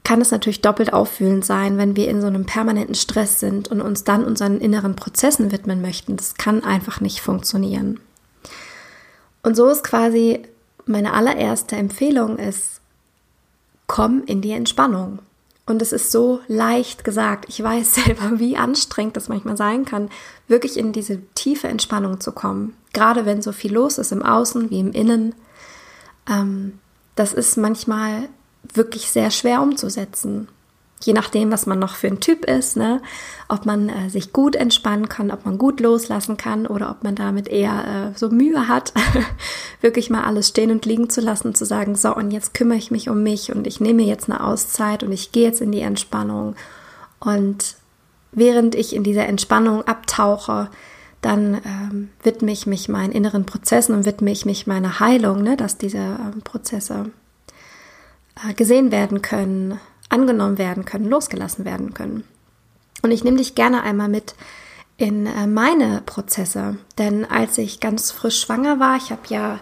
kann 0.04 0.20
es 0.20 0.30
natürlich 0.30 0.62
doppelt 0.62 0.92
auffühlend 0.92 1.44
sein, 1.44 1.78
wenn 1.78 1.96
wir 1.96 2.08
in 2.08 2.20
so 2.20 2.26
einem 2.26 2.44
permanenten 2.44 2.94
Stress 2.94 3.38
sind 3.38 3.68
und 3.68 3.80
uns 3.80 4.04
dann 4.04 4.24
unseren 4.24 4.60
inneren 4.60 4.96
Prozessen 4.96 5.52
widmen 5.52 5.80
möchten. 5.80 6.16
Das 6.16 6.34
kann 6.34 6.64
einfach 6.64 7.00
nicht 7.00 7.20
funktionieren. 7.20 8.00
Und 9.42 9.56
so 9.56 9.68
ist 9.68 9.84
quasi 9.84 10.42
meine 10.86 11.12
allererste 11.12 11.76
Empfehlung 11.76 12.38
ist, 12.38 12.80
komm 13.86 14.24
in 14.26 14.40
die 14.40 14.52
Entspannung. 14.52 15.20
Und 15.64 15.80
es 15.80 15.92
ist 15.92 16.10
so 16.10 16.40
leicht 16.48 17.04
gesagt. 17.04 17.46
Ich 17.48 17.62
weiß 17.62 17.94
selber, 18.04 18.38
wie 18.40 18.56
anstrengend 18.56 19.16
das 19.16 19.28
manchmal 19.28 19.56
sein 19.56 19.84
kann, 19.84 20.10
wirklich 20.48 20.76
in 20.76 20.92
diese 20.92 21.20
tiefe 21.34 21.68
Entspannung 21.68 22.20
zu 22.20 22.32
kommen. 22.32 22.76
Gerade 22.92 23.24
wenn 23.24 23.42
so 23.42 23.52
viel 23.52 23.72
los 23.72 23.98
ist 23.98 24.12
im 24.12 24.22
Außen 24.22 24.70
wie 24.70 24.80
im 24.80 24.92
Innen. 24.92 25.34
Ähm, 26.28 26.78
das 27.14 27.32
ist 27.32 27.56
manchmal 27.56 28.28
wirklich 28.74 29.10
sehr 29.10 29.30
schwer 29.30 29.62
umzusetzen 29.62 30.48
je 31.06 31.12
nachdem, 31.12 31.50
was 31.50 31.66
man 31.66 31.78
noch 31.78 31.94
für 31.94 32.06
ein 32.06 32.20
Typ 32.20 32.44
ist, 32.44 32.76
ne? 32.76 33.00
ob 33.48 33.66
man 33.66 33.88
äh, 33.88 34.10
sich 34.10 34.32
gut 34.32 34.56
entspannen 34.56 35.08
kann, 35.08 35.30
ob 35.30 35.44
man 35.44 35.58
gut 35.58 35.80
loslassen 35.80 36.36
kann 36.36 36.66
oder 36.66 36.90
ob 36.90 37.04
man 37.04 37.14
damit 37.14 37.48
eher 37.48 38.12
äh, 38.14 38.18
so 38.18 38.28
Mühe 38.30 38.68
hat, 38.68 38.92
wirklich 39.80 40.10
mal 40.10 40.24
alles 40.24 40.48
stehen 40.48 40.70
und 40.70 40.86
liegen 40.86 41.10
zu 41.10 41.20
lassen, 41.20 41.54
zu 41.54 41.64
sagen, 41.64 41.96
so 41.96 42.14
und 42.14 42.30
jetzt 42.30 42.54
kümmere 42.54 42.78
ich 42.78 42.90
mich 42.90 43.08
um 43.08 43.22
mich 43.22 43.54
und 43.54 43.66
ich 43.66 43.80
nehme 43.80 44.02
jetzt 44.02 44.30
eine 44.30 44.44
Auszeit 44.44 45.02
und 45.02 45.12
ich 45.12 45.32
gehe 45.32 45.44
jetzt 45.44 45.60
in 45.60 45.72
die 45.72 45.80
Entspannung 45.80 46.54
und 47.20 47.76
während 48.32 48.74
ich 48.74 48.94
in 48.94 49.04
dieser 49.04 49.26
Entspannung 49.26 49.82
abtauche, 49.86 50.68
dann 51.20 51.60
ähm, 51.64 52.08
widme 52.22 52.50
ich 52.50 52.66
mich 52.66 52.88
meinen 52.88 53.12
inneren 53.12 53.46
Prozessen 53.46 53.94
und 53.94 54.06
widme 54.06 54.32
ich 54.32 54.44
mich 54.44 54.66
meiner 54.66 54.98
Heilung, 54.98 55.42
ne, 55.42 55.56
dass 55.56 55.78
diese 55.78 55.98
ähm, 55.98 56.42
Prozesse 56.42 57.10
gesehen 58.56 58.90
werden 58.90 59.22
können, 59.22 59.80
angenommen 60.08 60.58
werden 60.58 60.84
können, 60.84 61.08
losgelassen 61.08 61.64
werden 61.64 61.94
können. 61.94 62.24
Und 63.02 63.10
ich 63.10 63.24
nehme 63.24 63.38
dich 63.38 63.54
gerne 63.54 63.82
einmal 63.82 64.08
mit 64.08 64.34
in 64.96 65.26
äh, 65.26 65.46
meine 65.46 66.02
Prozesse, 66.04 66.76
denn 66.98 67.24
als 67.24 67.58
ich 67.58 67.80
ganz 67.80 68.10
frisch 68.10 68.40
schwanger 68.40 68.78
war, 68.78 68.96
ich 68.96 69.10
habe 69.10 69.22
ja 69.28 69.58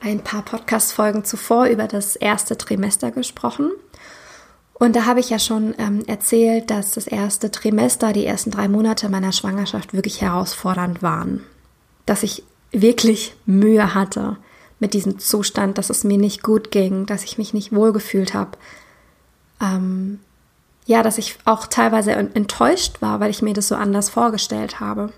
ein 0.00 0.20
paar 0.20 0.42
Podcast-Folgen 0.42 1.24
zuvor 1.24 1.66
über 1.66 1.88
das 1.88 2.14
erste 2.14 2.56
Trimester 2.56 3.10
gesprochen. 3.10 3.72
Und 4.74 4.94
da 4.94 5.06
habe 5.06 5.18
ich 5.18 5.30
ja 5.30 5.40
schon 5.40 5.74
ähm, 5.78 6.04
erzählt, 6.06 6.70
dass 6.70 6.92
das 6.92 7.08
erste 7.08 7.50
Trimester, 7.50 8.12
die 8.12 8.26
ersten 8.26 8.52
drei 8.52 8.68
Monate 8.68 9.08
meiner 9.08 9.32
Schwangerschaft 9.32 9.92
wirklich 9.92 10.20
herausfordernd 10.20 11.02
waren. 11.02 11.44
Dass 12.06 12.22
ich 12.22 12.44
wirklich 12.70 13.34
Mühe 13.44 13.94
hatte 13.94 14.36
mit 14.80 14.94
diesem 14.94 15.18
Zustand, 15.18 15.78
dass 15.78 15.90
es 15.90 16.04
mir 16.04 16.18
nicht 16.18 16.42
gut 16.42 16.70
ging, 16.70 17.06
dass 17.06 17.24
ich 17.24 17.38
mich 17.38 17.54
nicht 17.54 17.72
wohlgefühlt 17.72 18.34
habe. 18.34 18.52
Ähm, 19.60 20.20
ja, 20.86 21.02
dass 21.02 21.18
ich 21.18 21.36
auch 21.44 21.66
teilweise 21.66 22.12
enttäuscht 22.12 23.02
war, 23.02 23.20
weil 23.20 23.30
ich 23.30 23.42
mir 23.42 23.54
das 23.54 23.68
so 23.68 23.74
anders 23.74 24.08
vorgestellt 24.08 24.80
habe. 24.80 25.12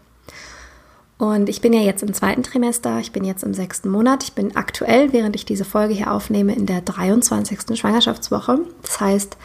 Und 1.20 1.50
ich 1.50 1.60
bin 1.60 1.74
ja 1.74 1.80
jetzt 1.80 2.02
im 2.02 2.14
zweiten 2.14 2.42
Trimester, 2.42 2.98
ich 2.98 3.12
bin 3.12 3.24
jetzt 3.24 3.44
im 3.44 3.52
sechsten 3.52 3.90
Monat. 3.90 4.22
Ich 4.22 4.32
bin 4.32 4.56
aktuell, 4.56 5.12
während 5.12 5.36
ich 5.36 5.44
diese 5.44 5.66
Folge 5.66 5.92
hier 5.92 6.10
aufnehme, 6.10 6.54
in 6.54 6.64
der 6.64 6.80
23. 6.80 7.78
Schwangerschaftswoche. 7.78 8.60
Das 8.80 9.00
heißt, 9.00 9.36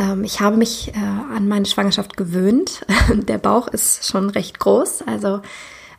ähm, 0.00 0.24
ich 0.24 0.40
habe 0.40 0.56
mich 0.56 0.92
äh, 0.92 0.98
an 0.98 1.46
meine 1.46 1.66
Schwangerschaft 1.66 2.16
gewöhnt. 2.16 2.84
Der 3.12 3.38
Bauch 3.38 3.68
ist 3.68 4.06
schon 4.10 4.28
recht 4.28 4.58
groß. 4.58 5.02
Also 5.06 5.40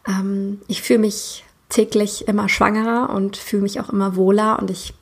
ähm, 0.06 0.60
ich 0.68 0.82
fühle 0.82 1.00
mich 1.00 1.45
täglich 1.70 2.28
immer 2.28 2.50
schwangerer 2.50 3.10
und 3.10 3.38
fühle 3.38 3.64
mich 3.64 3.80
auch 3.80 3.90
immer 3.90 4.16
wohler. 4.16 4.60
Und 4.60 4.70
ich 4.70 4.94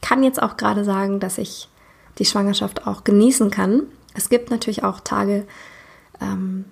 kann 0.00 0.22
jetzt 0.22 0.42
auch 0.42 0.56
gerade 0.56 0.84
sagen, 0.84 1.20
dass 1.20 1.38
ich 1.38 1.68
die 2.18 2.24
Schwangerschaft 2.24 2.86
auch 2.86 3.04
genießen 3.04 3.50
kann. 3.50 3.84
Es 4.14 4.28
gibt 4.28 4.50
natürlich 4.50 4.84
auch 4.84 5.00
Tage, 5.00 5.46
ähm, 6.20 6.66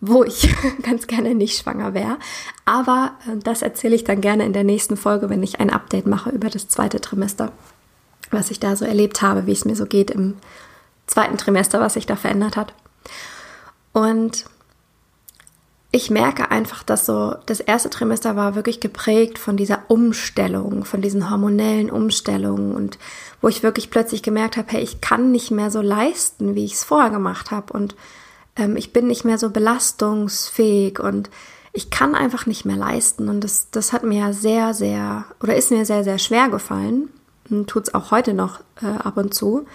wo 0.00 0.24
ich 0.24 0.52
ganz 0.82 1.06
gerne 1.06 1.34
nicht 1.34 1.58
schwanger 1.58 1.94
wäre. 1.94 2.18
Aber 2.64 3.12
äh, 3.26 3.36
das 3.38 3.62
erzähle 3.62 3.94
ich 3.94 4.04
dann 4.04 4.20
gerne 4.20 4.44
in 4.44 4.52
der 4.52 4.64
nächsten 4.64 4.96
Folge, 4.96 5.30
wenn 5.30 5.42
ich 5.42 5.60
ein 5.60 5.70
Update 5.70 6.06
mache 6.06 6.30
über 6.30 6.48
das 6.48 6.68
zweite 6.68 7.00
Trimester, 7.00 7.52
was 8.30 8.50
ich 8.50 8.60
da 8.60 8.76
so 8.76 8.84
erlebt 8.84 9.22
habe, 9.22 9.46
wie 9.46 9.52
es 9.52 9.64
mir 9.64 9.76
so 9.76 9.86
geht 9.86 10.10
im 10.10 10.34
zweiten 11.06 11.36
Trimester, 11.36 11.80
was 11.80 11.94
sich 11.94 12.06
da 12.06 12.16
verändert 12.16 12.56
hat. 12.56 12.74
Und 13.92 14.46
ich 15.94 16.10
merke 16.10 16.50
einfach, 16.50 16.82
dass 16.82 17.04
so 17.04 17.36
das 17.44 17.60
erste 17.60 17.90
Trimester 17.90 18.34
war 18.34 18.54
wirklich 18.54 18.80
geprägt 18.80 19.38
von 19.38 19.58
dieser 19.58 19.80
Umstellung, 19.88 20.86
von 20.86 21.02
diesen 21.02 21.30
hormonellen 21.30 21.90
Umstellungen 21.90 22.74
und 22.74 22.98
wo 23.42 23.48
ich 23.48 23.62
wirklich 23.62 23.90
plötzlich 23.90 24.22
gemerkt 24.22 24.56
habe, 24.56 24.72
hey, 24.72 24.82
ich 24.82 25.02
kann 25.02 25.30
nicht 25.30 25.50
mehr 25.50 25.70
so 25.70 25.82
leisten, 25.82 26.54
wie 26.54 26.64
ich 26.64 26.74
es 26.74 26.84
vorher 26.84 27.10
gemacht 27.10 27.50
habe 27.50 27.74
und 27.74 27.94
ähm, 28.56 28.76
ich 28.76 28.94
bin 28.94 29.06
nicht 29.06 29.26
mehr 29.26 29.36
so 29.36 29.50
belastungsfähig 29.50 30.98
und 30.98 31.28
ich 31.74 31.90
kann 31.90 32.14
einfach 32.14 32.46
nicht 32.46 32.64
mehr 32.64 32.76
leisten. 32.76 33.28
Und 33.28 33.42
das, 33.42 33.68
das 33.70 33.92
hat 33.92 34.02
mir 34.04 34.32
sehr, 34.32 34.74
sehr, 34.74 35.24
oder 35.42 35.56
ist 35.56 35.70
mir 35.70 35.84
sehr, 35.84 36.04
sehr 36.04 36.18
schwer 36.18 36.48
gefallen 36.48 37.10
und 37.50 37.68
tut 37.68 37.88
es 37.88 37.94
auch 37.94 38.10
heute 38.10 38.32
noch 38.34 38.60
äh, 38.82 38.86
ab 38.86 39.18
und 39.18 39.34
zu, 39.34 39.66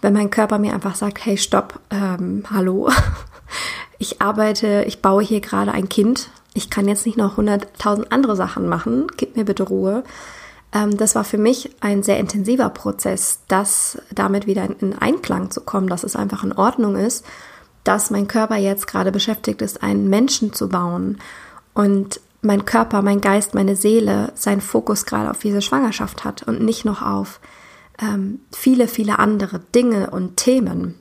wenn 0.00 0.14
mein 0.14 0.30
Körper 0.30 0.58
mir 0.58 0.72
einfach 0.72 0.94
sagt, 0.94 1.24
hey, 1.26 1.36
stopp, 1.36 1.80
ähm, 1.90 2.44
hallo, 2.50 2.88
ich 3.98 4.20
arbeite, 4.20 4.84
ich 4.86 5.02
baue 5.02 5.22
hier 5.22 5.40
gerade 5.40 5.72
ein 5.72 5.88
Kind, 5.88 6.30
ich 6.54 6.70
kann 6.70 6.88
jetzt 6.88 7.06
nicht 7.06 7.18
noch 7.18 7.36
hunderttausend 7.36 8.10
andere 8.12 8.36
Sachen 8.36 8.68
machen, 8.68 9.06
gib 9.16 9.36
mir 9.36 9.44
bitte 9.44 9.64
Ruhe. 9.64 10.04
Ähm, 10.72 10.96
das 10.96 11.14
war 11.14 11.24
für 11.24 11.38
mich 11.38 11.70
ein 11.80 12.02
sehr 12.02 12.18
intensiver 12.18 12.68
Prozess, 12.70 13.40
das 13.48 14.00
damit 14.12 14.46
wieder 14.46 14.64
in, 14.64 14.76
in 14.80 14.98
Einklang 14.98 15.50
zu 15.50 15.60
kommen, 15.60 15.88
dass 15.88 16.04
es 16.04 16.16
einfach 16.16 16.44
in 16.44 16.52
Ordnung 16.52 16.96
ist 16.96 17.24
dass 17.88 18.10
mein 18.10 18.28
Körper 18.28 18.56
jetzt 18.56 18.86
gerade 18.86 19.10
beschäftigt 19.10 19.62
ist, 19.62 19.82
einen 19.82 20.10
Menschen 20.10 20.52
zu 20.52 20.68
bauen 20.68 21.16
und 21.72 22.20
mein 22.42 22.66
Körper, 22.66 23.00
mein 23.00 23.22
Geist, 23.22 23.54
meine 23.54 23.76
Seele 23.76 24.30
seinen 24.34 24.60
Fokus 24.60 25.06
gerade 25.06 25.30
auf 25.30 25.38
diese 25.38 25.62
Schwangerschaft 25.62 26.22
hat 26.22 26.42
und 26.42 26.60
nicht 26.60 26.84
noch 26.84 27.00
auf 27.00 27.40
ähm, 27.98 28.40
viele, 28.52 28.88
viele 28.88 29.18
andere 29.18 29.60
Dinge 29.74 30.10
und 30.10 30.36
Themen. 30.36 30.96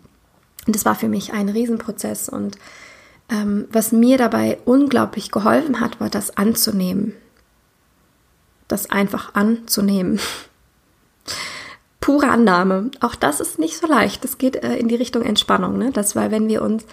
Und 0.65 0.75
das 0.75 0.85
war 0.85 0.95
für 0.95 1.09
mich 1.09 1.33
ein 1.33 1.49
Riesenprozess 1.49 2.29
und 2.29 2.57
ähm, 3.29 3.67
was 3.71 3.91
mir 3.91 4.17
dabei 4.17 4.57
unglaublich 4.65 5.31
geholfen 5.31 5.79
hat, 5.79 5.99
war 5.99 6.09
das 6.09 6.37
anzunehmen. 6.37 7.13
Das 8.67 8.89
einfach 8.89 9.35
anzunehmen 9.35 10.19
pure 11.99 12.29
Annahme. 12.29 12.91
Auch 13.01 13.15
das 13.15 13.39
ist 13.39 13.59
nicht 13.59 13.77
so 13.77 13.87
leicht. 13.87 14.23
Das 14.23 14.37
geht 14.37 14.55
äh, 14.57 14.77
in 14.77 14.87
die 14.87 14.95
Richtung 14.95 15.23
Entspannung. 15.23 15.77
Ne? 15.77 15.91
Das 15.91 16.15
war, 16.15 16.31
wenn 16.31 16.47
wir 16.47 16.61
uns 16.61 16.85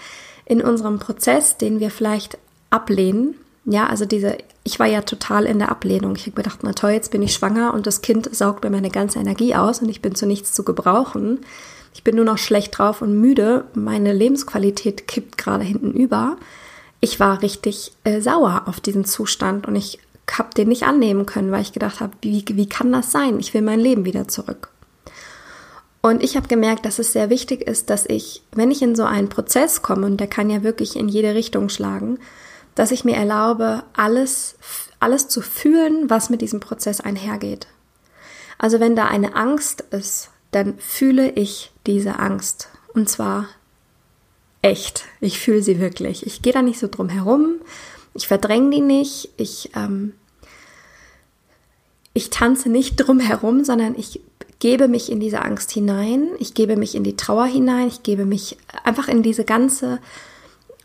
in 0.45 0.61
unserem 0.61 0.99
Prozess, 0.99 1.57
den 1.57 1.81
wir 1.81 1.91
vielleicht 1.91 2.39
ablehnen, 2.71 3.37
ja, 3.65 3.87
also 3.87 4.05
diese, 4.05 4.37
ich 4.63 4.79
war 4.79 4.87
ja 4.87 5.03
total 5.03 5.47
in 5.47 5.59
der 5.59 5.71
Ablehnung. 5.71 6.17
Ich 6.17 6.23
habe 6.23 6.37
gedacht, 6.37 6.61
na 6.63 6.73
toll, 6.73 6.91
jetzt 6.91 7.11
bin 7.11 7.23
ich 7.23 7.33
schwanger 7.33 7.73
und 7.73 7.87
das 7.87 8.03
Kind 8.03 8.35
saugt 8.35 8.63
mir 8.63 8.71
meine 8.71 8.91
ganze 8.91 9.19
Energie 9.19 9.55
aus 9.55 9.81
und 9.81 9.89
ich 9.89 10.03
bin 10.03 10.15
zu 10.15 10.27
nichts 10.27 10.53
zu 10.53 10.65
gebrauchen. 10.65 11.41
Ich 11.95 12.05
bin 12.05 12.17
nur 12.17 12.25
noch 12.25 12.39
schlecht 12.39 12.77
drauf 12.77 13.01
und 13.01 13.19
müde. 13.19 13.65
Meine 13.75 14.13
Lebensqualität 14.13 15.09
kippt 15.09 15.39
gerade 15.39 15.65
hinten 15.65 15.93
über. 15.93 16.37
Ich 17.01 17.21
war 17.21 17.41
richtig 17.41 17.93
äh, 18.05 18.21
sauer 18.21 18.65
auf 18.67 18.81
diesen 18.81 19.05
Zustand 19.05 19.67
und 19.67 19.77
ich 19.77 20.01
habe 20.31 20.55
den 20.55 20.69
nicht 20.69 20.85
annehmen 20.85 21.25
können, 21.25 21.53
weil 21.53 21.63
ich 21.63 21.73
gedacht 21.73 22.01
habe, 22.01 22.13
wie, 22.23 22.45
wie 22.49 22.69
kann 22.69 22.93
das 22.93 23.13
sein? 23.13 23.39
Ich 23.39 23.55
will 23.55 23.63
mein 23.63 23.81
Leben 23.81 24.05
wieder 24.05 24.27
zurück. 24.27 24.71
Und 26.03 26.23
ich 26.23 26.37
habe 26.37 26.49
gemerkt, 26.49 26.85
dass 26.85 26.99
es 26.99 27.13
sehr 27.13 27.31
wichtig 27.31 27.63
ist, 27.63 27.89
dass 27.89 28.05
ich, 28.07 28.43
wenn 28.53 28.71
ich 28.71 28.83
in 28.83 28.95
so 28.95 29.05
einen 29.05 29.29
Prozess 29.29 29.81
komme, 29.81 30.07
und 30.07 30.19
der 30.19 30.27
kann 30.27 30.51
ja 30.51 30.63
wirklich 30.63 30.97
in 30.97 31.09
jede 31.09 31.35
Richtung 31.35 31.69
schlagen, 31.69 32.19
dass 32.75 32.91
ich 32.91 33.05
mir 33.05 33.17
erlaube, 33.17 33.85
alles, 33.95 34.57
alles 35.01 35.29
zu 35.29 35.41
fühlen, 35.41 36.11
was 36.11 36.29
mit 36.29 36.43
diesem 36.43 36.61
Prozess 36.61 37.01
einhergeht. 37.01 37.69
Also 38.59 38.81
wenn 38.81 38.97
da 38.97 39.07
eine 39.07 39.35
Angst 39.35 39.83
ist, 39.93 40.31
dann 40.55 40.79
fühle 40.79 41.31
ich 41.31 41.73
diese 41.87 42.19
Angst. 42.19 42.69
Und 42.95 43.09
zwar 43.09 43.49
echt. 44.63 45.05
Ich 45.21 45.39
fühle 45.39 45.63
sie 45.63 45.81
wirklich. 45.81 46.27
Ich 46.27 46.43
gehe 46.43 46.53
da 46.53 46.63
nicht 46.63 46.79
so 46.79 46.89
drum 46.89 47.09
herum. 47.09 47.57
Ich 48.15 48.29
verdränge 48.29 48.71
die 48.71 48.81
nicht. 48.81 49.31
Ich, 49.37 49.71
ähm, 49.75 50.13
ich 52.13 52.31
tanze 52.31 52.69
nicht 52.69 52.97
drum 52.97 53.21
herum, 53.21 53.65
sondern 53.65 53.95
ich 53.99 54.21
gebe 54.61 54.89
mich 54.89 55.11
in 55.11 55.21
diese 55.21 55.43
Angst 55.43 55.73
hinein, 55.73 56.29
ich 56.39 56.55
gebe 56.55 56.77
mich 56.77 56.95
in 56.95 57.05
die 57.05 57.17
Trauer 57.17 57.45
hinein, 57.45 57.89
ich 57.89 58.03
gebe 58.03 58.25
mich 58.25 58.57
einfach 58.83 59.09
in 59.09 59.23
diese 59.23 59.45
ganze 59.45 59.99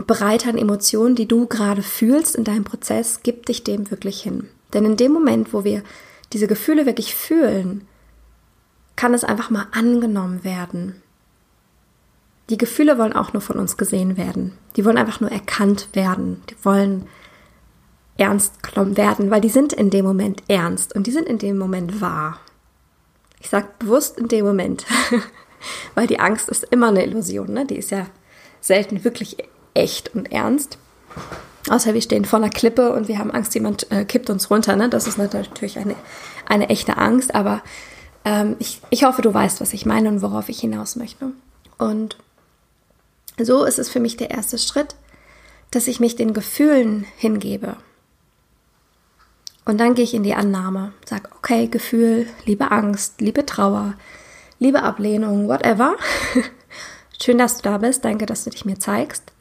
Breite 0.06 0.50
an 0.50 0.58
Emotionen, 0.58 1.16
die 1.16 1.28
du 1.28 1.46
gerade 1.46 1.82
fühlst 1.82 2.36
in 2.36 2.44
deinem 2.44 2.66
Prozess, 2.66 3.22
gib 3.24 3.46
dich 3.46 3.64
dem 3.64 3.90
wirklich 3.90 4.22
hin. 4.22 4.50
Denn 4.74 4.84
in 4.84 4.98
dem 4.98 5.14
Moment, 5.14 5.54
wo 5.54 5.64
wir 5.64 5.84
diese 6.34 6.48
Gefühle 6.48 6.86
wirklich 6.86 7.16
fühlen, 7.16 7.88
kann 9.00 9.14
es 9.14 9.24
einfach 9.24 9.50
mal 9.50 9.66
angenommen 9.72 10.44
werden. 10.44 11.02
Die 12.50 12.58
Gefühle 12.58 12.98
wollen 12.98 13.14
auch 13.14 13.32
nur 13.32 13.42
von 13.42 13.58
uns 13.58 13.78
gesehen 13.78 14.18
werden. 14.18 14.58
Die 14.76 14.84
wollen 14.84 14.98
einfach 14.98 15.22
nur 15.22 15.32
erkannt 15.32 15.88
werden. 15.94 16.44
Die 16.50 16.66
wollen 16.66 17.08
ernst 18.18 18.62
genommen 18.62 18.98
werden, 18.98 19.32
weil 19.32 19.40
die 19.40 19.48
sind 19.48 19.72
in 19.72 19.90
dem 19.90 20.04
Moment 20.04 20.44
ernst 20.50 20.94
und 20.98 21.08
die 21.08 21.12
sind 21.12 21.30
in 21.30 21.38
dem 21.38 21.58
Moment 21.58 22.02
wahr. 22.02 22.42
Ich 23.40 23.48
sage 23.48 23.70
bewusst 23.80 24.18
in 24.18 24.28
dem 24.28 24.44
Moment, 24.44 24.86
weil 25.96 26.06
die 26.06 26.20
Angst 26.20 26.50
ist 26.50 26.66
immer 26.66 26.90
eine 26.90 27.06
Illusion, 27.06 27.54
ne? 27.54 27.66
Die 27.66 27.78
ist 27.78 27.92
ja 27.92 28.06
selten 28.60 29.06
wirklich 29.06 29.38
echt 29.76 30.14
und 30.14 30.30
ernst. 30.30 30.78
Außer 31.70 31.94
wir 31.94 32.02
stehen 32.02 32.26
vor 32.26 32.40
einer 32.40 32.50
Klippe 32.50 32.92
und 32.92 33.08
wir 33.08 33.18
haben 33.18 33.32
Angst, 33.32 33.54
jemand 33.54 33.90
äh, 33.94 34.04
kippt 34.04 34.30
uns 34.30 34.52
runter. 34.52 34.76
Ne? 34.76 34.90
Das 34.90 35.08
ist 35.08 35.18
natürlich 35.18 35.80
eine, 35.80 35.96
eine 36.46 36.68
echte 36.68 36.98
Angst, 36.98 37.34
aber 37.34 37.62
ähm, 38.26 38.56
ich, 38.60 38.82
ich 38.90 39.04
hoffe, 39.04 39.22
du 39.22 39.34
weißt, 39.34 39.62
was 39.62 39.74
ich 39.74 39.86
meine 39.86 40.10
und 40.10 40.22
worauf 40.22 40.50
ich 40.50 40.60
hinaus 40.60 40.96
möchte. 40.96 41.32
Und 41.78 42.18
so 43.38 43.64
ist 43.64 43.80
es 43.80 43.90
für 43.90 44.00
mich 44.00 44.18
der 44.18 44.32
erste 44.32 44.58
Schritt, 44.58 44.96
dass 45.72 45.88
ich 45.88 46.00
mich 46.00 46.16
den 46.16 46.34
Gefühlen 46.34 47.06
hingebe. 47.18 47.78
Und 49.66 49.80
dann 49.80 49.94
gehe 49.94 50.04
ich 50.04 50.14
in 50.14 50.24
die 50.24 50.34
Annahme, 50.34 50.94
sage, 51.06 51.30
okay, 51.38 51.68
Gefühl, 51.68 52.28
liebe 52.46 52.72
Angst, 52.72 53.22
liebe 53.22 53.46
Trauer, 53.46 53.94
liebe 54.58 54.82
Ablehnung, 54.82 55.48
whatever. 55.48 55.96
Schön, 57.22 57.38
dass 57.38 57.58
du 57.58 57.64
da 57.64 57.78
bist. 57.78 58.04
Danke, 58.04 58.26
dass 58.26 58.46
du 58.46 58.50
dich 58.50 58.66
mir 58.66 58.80
zeigst. 58.80 59.32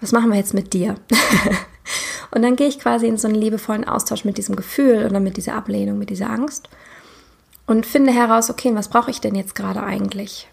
Was 0.00 0.12
machen 0.12 0.30
wir 0.30 0.38
jetzt 0.38 0.54
mit 0.54 0.72
dir? 0.72 0.94
und 2.30 2.42
dann 2.42 2.56
gehe 2.56 2.68
ich 2.68 2.78
quasi 2.78 3.06
in 3.06 3.18
so 3.18 3.28
einen 3.28 3.36
liebevollen 3.36 3.86
Austausch 3.86 4.24
mit 4.24 4.38
diesem 4.38 4.56
Gefühl 4.56 5.04
oder 5.04 5.20
mit 5.20 5.36
dieser 5.36 5.54
Ablehnung, 5.54 5.98
mit 5.98 6.10
dieser 6.10 6.30
Angst 6.30 6.68
und 7.66 7.86
finde 7.86 8.12
heraus, 8.12 8.50
okay, 8.50 8.74
was 8.74 8.88
brauche 8.88 9.10
ich 9.10 9.20
denn 9.20 9.34
jetzt 9.34 9.54
gerade 9.54 9.82
eigentlich? 9.82 10.48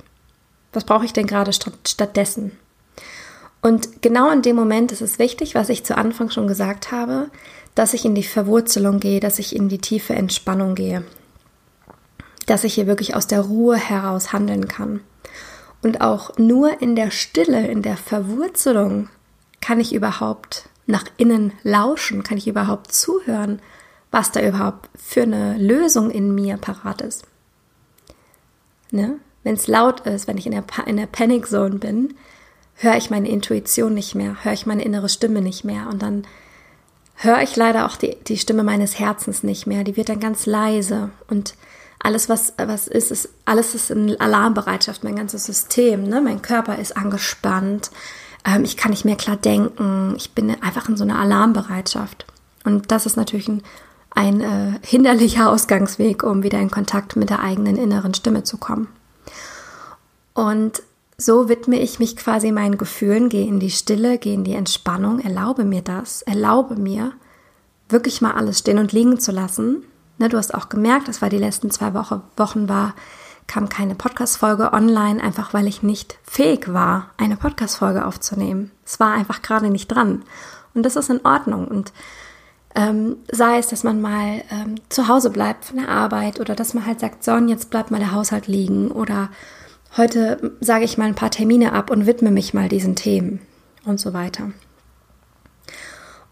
Was 0.71 0.83
brauche 0.83 1.05
ich 1.05 1.13
denn 1.13 1.27
gerade 1.27 1.51
stattdessen? 1.53 2.57
Und 3.61 4.01
genau 4.01 4.29
in 4.31 4.41
dem 4.41 4.55
Moment 4.55 4.91
ist 4.91 5.01
es 5.01 5.19
wichtig, 5.19 5.55
was 5.55 5.69
ich 5.69 5.85
zu 5.85 5.97
Anfang 5.97 6.29
schon 6.29 6.47
gesagt 6.47 6.91
habe, 6.91 7.29
dass 7.75 7.93
ich 7.93 8.03
in 8.05 8.15
die 8.15 8.23
Verwurzelung 8.23 8.99
gehe, 8.99 9.19
dass 9.19 9.39
ich 9.39 9.55
in 9.55 9.69
die 9.69 9.77
tiefe 9.77 10.13
Entspannung 10.13 10.75
gehe, 10.75 11.03
dass 12.45 12.65
ich 12.65 12.73
hier 12.73 12.87
wirklich 12.87 13.15
aus 13.15 13.25
der 13.25 13.41
Ruhe 13.41 13.77
heraus 13.77 14.33
handeln 14.33 14.67
kann. 14.67 14.99
Und 15.81 16.01
auch 16.01 16.37
nur 16.37 16.81
in 16.81 16.95
der 16.95 17.11
Stille, 17.11 17.67
in 17.67 17.81
der 17.81 17.97
Verwurzelung 17.97 19.09
kann 19.61 19.79
ich 19.79 19.93
überhaupt 19.93 20.67
nach 20.85 21.05
innen 21.17 21.53
lauschen, 21.63 22.23
kann 22.23 22.37
ich 22.37 22.47
überhaupt 22.47 22.93
zuhören, 22.93 23.61
was 24.13 24.31
da 24.31 24.41
überhaupt 24.41 24.89
für 24.95 25.23
eine 25.23 25.57
Lösung 25.57 26.11
in 26.11 26.33
mir 26.33 26.57
parat 26.57 27.01
ist. 27.01 27.23
Ne? 28.91 29.19
wenn 29.43 29.55
es 29.55 29.67
laut 29.67 30.01
ist, 30.01 30.27
wenn 30.27 30.37
ich 30.37 30.45
in 30.45 30.53
der, 30.53 30.63
in 30.85 30.97
der 30.97 31.05
Panic 31.05 31.47
Zone 31.47 31.75
bin, 31.75 32.15
höre 32.75 32.95
ich 32.95 33.09
meine 33.09 33.29
Intuition 33.29 33.93
nicht 33.93 34.15
mehr, 34.15 34.43
höre 34.43 34.53
ich 34.53 34.65
meine 34.65 34.83
innere 34.83 35.09
Stimme 35.09 35.41
nicht 35.41 35.63
mehr 35.63 35.87
und 35.89 36.01
dann 36.01 36.25
höre 37.15 37.41
ich 37.41 37.55
leider 37.55 37.85
auch 37.85 37.95
die, 37.95 38.17
die 38.27 38.37
Stimme 38.37 38.63
meines 38.63 38.97
Herzens 38.99 39.43
nicht 39.43 39.67
mehr. 39.67 39.83
Die 39.83 39.95
wird 39.95 40.09
dann 40.09 40.19
ganz 40.19 40.45
leise 40.45 41.11
und 41.29 41.55
alles, 41.99 42.27
was, 42.27 42.53
was 42.57 42.87
ist, 42.87 43.11
ist, 43.11 43.29
alles 43.45 43.75
ist 43.75 43.91
in 43.91 44.19
Alarmbereitschaft, 44.19 45.03
mein 45.03 45.15
ganzes 45.15 45.45
System, 45.45 46.03
ne? 46.03 46.21
mein 46.21 46.41
Körper 46.41 46.77
ist 46.77 46.97
angespannt, 46.97 47.91
ähm, 48.45 48.63
ich 48.65 48.75
kann 48.75 48.91
nicht 48.91 49.05
mehr 49.05 49.15
klar 49.15 49.37
denken, 49.37 50.15
ich 50.17 50.31
bin 50.31 50.49
einfach 50.61 50.89
in 50.89 50.97
so 50.97 51.03
einer 51.03 51.19
Alarmbereitschaft. 51.19 52.25
Und 52.65 52.91
das 52.91 53.05
ist 53.05 53.15
natürlich 53.15 53.47
ein, 53.47 53.61
ein 54.15 54.41
äh, 54.41 54.79
hinderlicher 54.83 55.49
Ausgangsweg, 55.49 56.23
um 56.23 56.43
wieder 56.43 56.59
in 56.59 56.71
Kontakt 56.71 57.15
mit 57.15 57.29
der 57.29 57.41
eigenen 57.41 57.77
inneren 57.77 58.13
Stimme 58.13 58.43
zu 58.43 58.57
kommen. 58.57 58.87
Und 60.33 60.83
so 61.17 61.49
widme 61.49 61.79
ich 61.79 61.99
mich 61.99 62.15
quasi 62.15 62.51
meinen 62.51 62.77
Gefühlen, 62.77 63.29
gehe 63.29 63.47
in 63.47 63.59
die 63.59 63.71
Stille, 63.71 64.17
gehe 64.17 64.33
in 64.33 64.43
die 64.43 64.53
Entspannung, 64.53 65.19
erlaube 65.19 65.63
mir 65.63 65.81
das, 65.81 66.21
erlaube 66.23 66.75
mir, 66.75 67.13
wirklich 67.89 68.21
mal 68.21 68.31
alles 68.31 68.59
stehen 68.59 68.79
und 68.79 68.91
liegen 68.91 69.19
zu 69.19 69.31
lassen. 69.31 69.83
Ne, 70.17 70.29
du 70.29 70.37
hast 70.37 70.53
auch 70.53 70.69
gemerkt, 70.69 71.07
das 71.07 71.21
war 71.21 71.29
die 71.29 71.37
letzten 71.37 71.71
zwei 71.71 71.93
Woche, 71.93 72.21
Wochen 72.37 72.69
war, 72.69 72.93
kam 73.47 73.69
keine 73.69 73.95
Podcast-Folge 73.95 74.73
online, 74.73 75.21
einfach 75.21 75.53
weil 75.53 75.67
ich 75.67 75.83
nicht 75.83 76.17
fähig 76.23 76.71
war, 76.73 77.09
eine 77.17 77.37
Podcast-Folge 77.37 78.05
aufzunehmen. 78.05 78.71
Es 78.85 78.99
war 78.99 79.13
einfach 79.13 79.41
gerade 79.41 79.69
nicht 79.69 79.87
dran. 79.87 80.23
Und 80.73 80.83
das 80.83 80.95
ist 80.95 81.09
in 81.09 81.25
Ordnung. 81.25 81.67
Und 81.67 81.93
ähm, 82.75 83.17
sei 83.31 83.59
es, 83.59 83.67
dass 83.67 83.83
man 83.83 84.01
mal 84.01 84.43
ähm, 84.51 84.75
zu 84.89 85.07
Hause 85.07 85.29
bleibt 85.29 85.65
von 85.65 85.77
der 85.77 85.89
Arbeit 85.89 86.39
oder 86.39 86.55
dass 86.55 86.73
man 86.73 86.85
halt 86.85 86.99
sagt, 86.99 87.23
so, 87.23 87.35
jetzt 87.37 87.69
bleibt 87.69 87.91
mal 87.91 87.99
der 87.99 88.13
Haushalt 88.13 88.47
liegen 88.47 88.89
oder 88.89 89.29
heute 89.95 90.53
sage 90.59 90.85
ich 90.85 90.97
mal 90.97 91.05
ein 91.05 91.15
paar 91.15 91.31
Termine 91.31 91.73
ab 91.73 91.91
und 91.91 92.07
widme 92.07 92.31
mich 92.31 92.53
mal 92.53 92.69
diesen 92.69 92.95
Themen 92.95 93.41
und 93.85 93.99
so 93.99 94.13
weiter. 94.13 94.51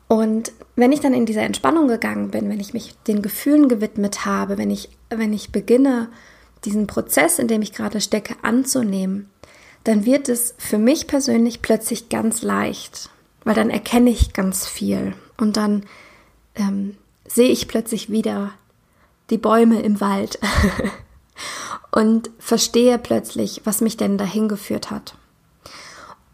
Und 0.08 0.52
wenn 0.76 0.92
ich 0.92 1.00
dann 1.00 1.14
in 1.14 1.26
diese 1.26 1.42
Entspannung 1.42 1.88
gegangen 1.88 2.32
bin, 2.32 2.50
wenn 2.50 2.60
ich 2.60 2.74
mich 2.74 2.96
den 3.08 3.22
Gefühlen 3.22 3.70
gewidmet 3.70 4.26
habe, 4.26 4.58
wenn 4.58 4.72
ich, 4.72 4.90
wenn 5.10 5.32
ich 5.32 5.52
beginne, 5.52 6.10
diesen 6.66 6.88
Prozess, 6.88 7.40
in 7.40 7.48
dem 7.48 7.62
ich 7.62 7.74
gerade 7.74 8.02
stecke, 8.02 8.36
anzunehmen, 8.42 9.30
dann 9.84 10.06
wird 10.06 10.30
es 10.30 10.54
für 10.58 10.78
mich 10.78 11.08
persönlich 11.08 11.62
plötzlich 11.62 12.10
ganz 12.10 12.42
leicht, 12.42 13.10
weil 13.44 13.56
dann 13.56 13.70
erkenne 13.70 14.10
ich 14.10 14.34
ganz 14.34 14.68
viel 14.68 15.14
und 15.38 15.58
dann 15.58 15.84
ähm, 16.56 16.98
sehe 17.28 17.50
ich 17.50 17.68
plötzlich 17.68 18.10
wieder 18.10 18.52
die 19.30 19.38
Bäume 19.38 19.82
im 19.82 20.02
Wald 20.02 20.40
und 21.92 22.30
verstehe 22.40 22.98
plötzlich, 22.98 23.62
was 23.64 23.82
mich 23.82 23.98
denn 23.98 24.18
dahin 24.18 24.50
geführt 24.50 24.92
hat. 24.92 25.16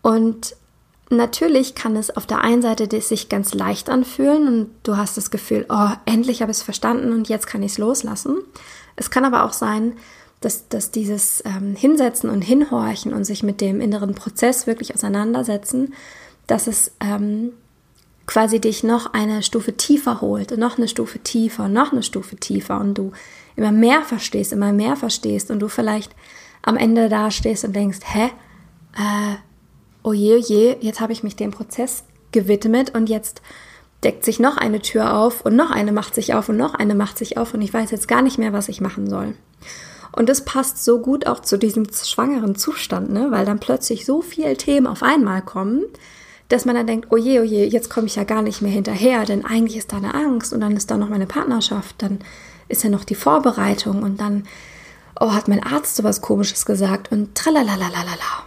Und 0.02 0.56
natürlich 1.10 1.76
kann 1.76 1.96
es 1.96 2.16
auf 2.16 2.26
der 2.26 2.42
einen 2.42 2.62
Seite 2.62 3.02
sich 3.02 3.30
ganz 3.30 3.54
leicht 3.54 3.90
anfühlen 3.90 4.48
und 4.48 4.70
du 4.84 4.98
hast 4.98 5.18
das 5.18 5.32
Gefühl, 5.32 5.66
oh, 5.70 5.90
endlich 6.06 6.42
habe 6.42 6.52
ich 6.52 6.58
es 6.58 6.64
verstanden 6.64 7.12
und 7.12 7.30
jetzt 7.30 7.48
kann 7.48 7.64
ich 7.64 7.74
es 7.74 7.78
loslassen. 7.78 8.38
Es 8.96 9.10
kann 9.10 9.26
aber 9.26 9.46
auch 9.46 9.54
sein, 9.54 9.94
dass, 10.42 10.68
dass 10.70 10.92
dieses 10.92 11.44
ähm, 11.46 11.76
Hinsetzen 11.76 12.30
und 12.30 12.42
Hinhorchen 12.42 13.14
und 13.14 13.24
sich 13.24 13.44
mit 13.44 13.62
dem 13.62 13.82
inneren 13.82 14.14
Prozess 14.14 14.68
wirklich 14.68 14.94
auseinandersetzen, 14.94 15.94
dass 16.46 16.68
es 16.68 16.92
ähm, 17.00 17.54
quasi 18.28 18.60
dich 18.60 18.84
noch 18.84 19.14
eine 19.14 19.42
Stufe 19.42 19.76
tiefer 19.76 20.22
holt, 20.22 20.56
noch 20.58 20.78
eine 20.78 20.88
Stufe 20.88 21.20
tiefer, 21.20 21.70
noch 21.70 21.94
eine 21.94 22.04
Stufe 22.04 22.36
tiefer 22.36 22.80
und 22.80 22.96
du 22.96 23.14
immer 23.56 23.72
mehr 23.72 24.04
verstehst, 24.04 24.54
immer 24.54 24.74
mehr 24.74 24.96
verstehst 24.96 25.50
und 25.50 25.60
du 25.60 25.70
vielleicht 25.70 26.14
am 26.62 26.78
Ende 26.78 27.10
da 27.10 27.32
stehst 27.32 27.64
und 27.64 27.76
denkst, 27.76 28.00
hä, 28.04 28.26
äh, 28.96 29.36
oh 30.04 30.14
je, 30.14 30.36
oh 30.36 30.40
je, 30.40 30.76
jetzt 30.82 31.00
habe 31.00 31.14
ich 31.14 31.24
mich 31.24 31.36
dem 31.38 31.52
Prozess 31.52 32.04
gewidmet 32.32 32.94
und 32.94 33.10
jetzt 33.10 33.42
deckt 34.04 34.26
sich 34.26 34.40
noch 34.40 34.58
eine 34.58 34.82
Tür 34.82 35.16
auf 35.16 35.42
und 35.46 35.56
noch 35.56 35.72
eine 35.72 35.92
macht 35.92 36.14
sich 36.14 36.34
auf 36.34 36.50
und 36.50 36.58
noch 36.58 36.76
eine 36.76 36.96
macht 36.96 37.18
sich 37.18 37.38
auf 37.38 37.54
und 37.54 37.62
ich 37.62 37.74
weiß 37.74 37.92
jetzt 37.92 38.08
gar 38.08 38.22
nicht 38.22 38.38
mehr, 38.38 38.54
was 38.54 38.70
ich 38.70 38.82
machen 38.82 39.10
soll. 39.10 39.36
Und 40.12 40.30
das 40.30 40.46
passt 40.46 40.84
so 40.84 41.00
gut 41.00 41.28
auch 41.28 41.40
zu 41.42 41.58
diesem 41.58 41.88
schwangeren 41.92 42.56
Zustand, 42.56 43.12
ne? 43.12 43.32
weil 43.32 43.46
dann 43.46 43.60
plötzlich 43.60 44.06
so 44.06 44.22
viele 44.22 44.58
Themen 44.58 44.88
auf 44.88 45.04
einmal 45.04 45.42
kommen, 45.42 45.84
dass 46.50 46.66
man 46.66 46.76
dann 46.76 46.88
denkt, 46.88 47.08
oh 47.12 47.18
je, 47.18 47.40
oh 47.40 47.44
je, 47.44 47.66
jetzt 47.66 47.90
komme 47.90 48.08
ich 48.08 48.16
ja 48.16 48.24
gar 48.24 48.42
nicht 48.42 48.62
mehr 48.62 48.72
hinterher, 48.72 49.26
denn 49.26 49.46
eigentlich 49.46 49.78
ist 49.78 49.92
da 49.92 49.98
eine 49.98 50.14
Angst 50.14 50.54
und 50.54 50.62
dann 50.62 50.78
ist 50.78 50.90
da 50.90 50.98
noch 50.98 51.10
meine 51.10 51.28
Partnerschaft, 51.28 51.96
dann 52.02 52.20
ist 52.70 52.84
ja 52.84 52.90
noch 52.90 53.04
die 53.04 53.16
Vorbereitung 53.16 54.04
und 54.04 54.22
dann, 54.22 54.46
oh, 55.20 55.34
hat 55.34 55.48
mein 55.48 55.64
Arzt 55.64 55.96
sowas 55.96 56.22
komisches 56.22 56.66
gesagt 56.66 57.12
und 57.12 57.36
tralalalalala. 57.36 58.46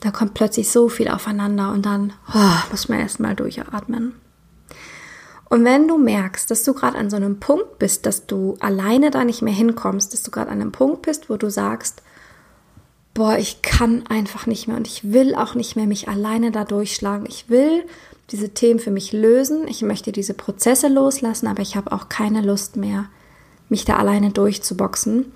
Da 0.00 0.10
kommt 0.10 0.34
plötzlich 0.34 0.70
so 0.70 0.88
viel 0.88 1.08
aufeinander 1.08 1.72
und 1.72 1.84
dann 1.84 2.12
oh, 2.34 2.70
muss 2.70 2.88
man 2.88 3.00
erstmal 3.00 3.34
durchatmen. 3.34 4.14
Und 5.48 5.64
wenn 5.64 5.88
du 5.88 5.96
merkst, 5.96 6.50
dass 6.50 6.62
du 6.62 6.74
gerade 6.74 6.98
an 6.98 7.08
so 7.08 7.16
einem 7.16 7.40
Punkt 7.40 7.78
bist, 7.78 8.04
dass 8.04 8.26
du 8.26 8.56
alleine 8.60 9.10
da 9.10 9.24
nicht 9.24 9.40
mehr 9.40 9.54
hinkommst, 9.54 10.12
dass 10.12 10.22
du 10.22 10.30
gerade 10.30 10.50
an 10.50 10.60
einem 10.60 10.72
Punkt 10.72 11.02
bist, 11.02 11.30
wo 11.30 11.36
du 11.36 11.50
sagst, 11.50 12.02
boah, 13.18 13.36
ich 13.36 13.62
kann 13.62 14.06
einfach 14.06 14.46
nicht 14.46 14.68
mehr 14.68 14.76
und 14.76 14.86
ich 14.86 15.12
will 15.12 15.34
auch 15.34 15.56
nicht 15.56 15.74
mehr 15.74 15.86
mich 15.86 16.06
alleine 16.08 16.52
da 16.52 16.64
durchschlagen. 16.64 17.26
Ich 17.28 17.50
will 17.50 17.84
diese 18.30 18.54
Themen 18.54 18.78
für 18.78 18.92
mich 18.92 19.12
lösen. 19.12 19.66
Ich 19.66 19.82
möchte 19.82 20.12
diese 20.12 20.34
Prozesse 20.34 20.86
loslassen, 20.86 21.48
aber 21.48 21.60
ich 21.60 21.74
habe 21.74 21.90
auch 21.90 22.08
keine 22.08 22.42
Lust 22.42 22.76
mehr, 22.76 23.06
mich 23.68 23.84
da 23.84 23.96
alleine 23.96 24.30
durchzuboxen. 24.30 25.32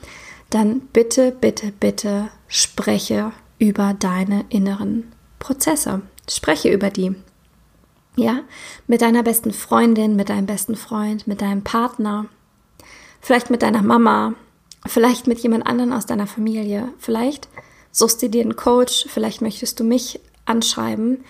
Dann 0.48 0.78
bitte, 0.92 1.32
bitte, 1.32 1.72
bitte 1.72 2.28
spreche 2.46 3.32
über 3.58 3.96
deine 3.98 4.44
inneren 4.48 5.10
Prozesse. 5.40 6.02
Spreche 6.30 6.72
über 6.72 6.88
die. 6.88 7.16
Ja, 8.14 8.42
mit 8.86 9.02
deiner 9.02 9.24
besten 9.24 9.52
Freundin, 9.52 10.14
mit 10.14 10.28
deinem 10.28 10.46
besten 10.46 10.76
Freund, 10.76 11.26
mit 11.26 11.40
deinem 11.40 11.64
Partner, 11.64 12.26
vielleicht 13.20 13.50
mit 13.50 13.62
deiner 13.62 13.82
Mama, 13.82 14.34
vielleicht 14.86 15.26
mit 15.26 15.40
jemand 15.40 15.66
anderen 15.66 15.92
aus 15.92 16.06
deiner 16.06 16.28
Familie, 16.28 16.88
vielleicht 16.98 17.48
suchst 17.92 18.22
du 18.22 18.28
dir 18.28 18.42
einen 18.42 18.56
Coach, 18.56 19.06
vielleicht 19.08 19.42
möchtest 19.42 19.78
du 19.78 19.84
mich 19.84 20.20
anschreiben, 20.44 21.24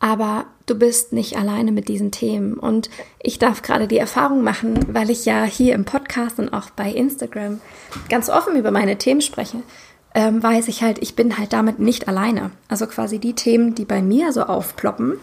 aber 0.00 0.46
du 0.64 0.74
bist 0.74 1.12
nicht 1.12 1.36
alleine 1.36 1.72
mit 1.72 1.88
diesen 1.88 2.10
Themen. 2.10 2.54
Und 2.54 2.88
ich 3.22 3.38
darf 3.38 3.62
gerade 3.62 3.86
die 3.86 3.98
Erfahrung 3.98 4.42
machen, 4.42 4.86
weil 4.94 5.10
ich 5.10 5.26
ja 5.26 5.44
hier 5.44 5.74
im 5.74 5.84
Podcast 5.84 6.38
und 6.38 6.52
auch 6.52 6.70
bei 6.70 6.90
Instagram 6.90 7.60
ganz 8.08 8.30
offen 8.30 8.56
über 8.56 8.70
meine 8.70 8.96
Themen 8.96 9.20
spreche, 9.20 9.58
ähm, 10.14 10.42
weiß 10.42 10.68
ich 10.68 10.82
halt, 10.82 10.98
ich 11.00 11.14
bin 11.14 11.38
halt 11.38 11.52
damit 11.52 11.78
nicht 11.78 12.08
alleine. 12.08 12.50
Also 12.68 12.86
quasi 12.86 13.18
die 13.18 13.34
Themen, 13.34 13.74
die 13.74 13.84
bei 13.84 14.02
mir 14.02 14.32
so 14.32 14.42
aufploppen, 14.42 15.18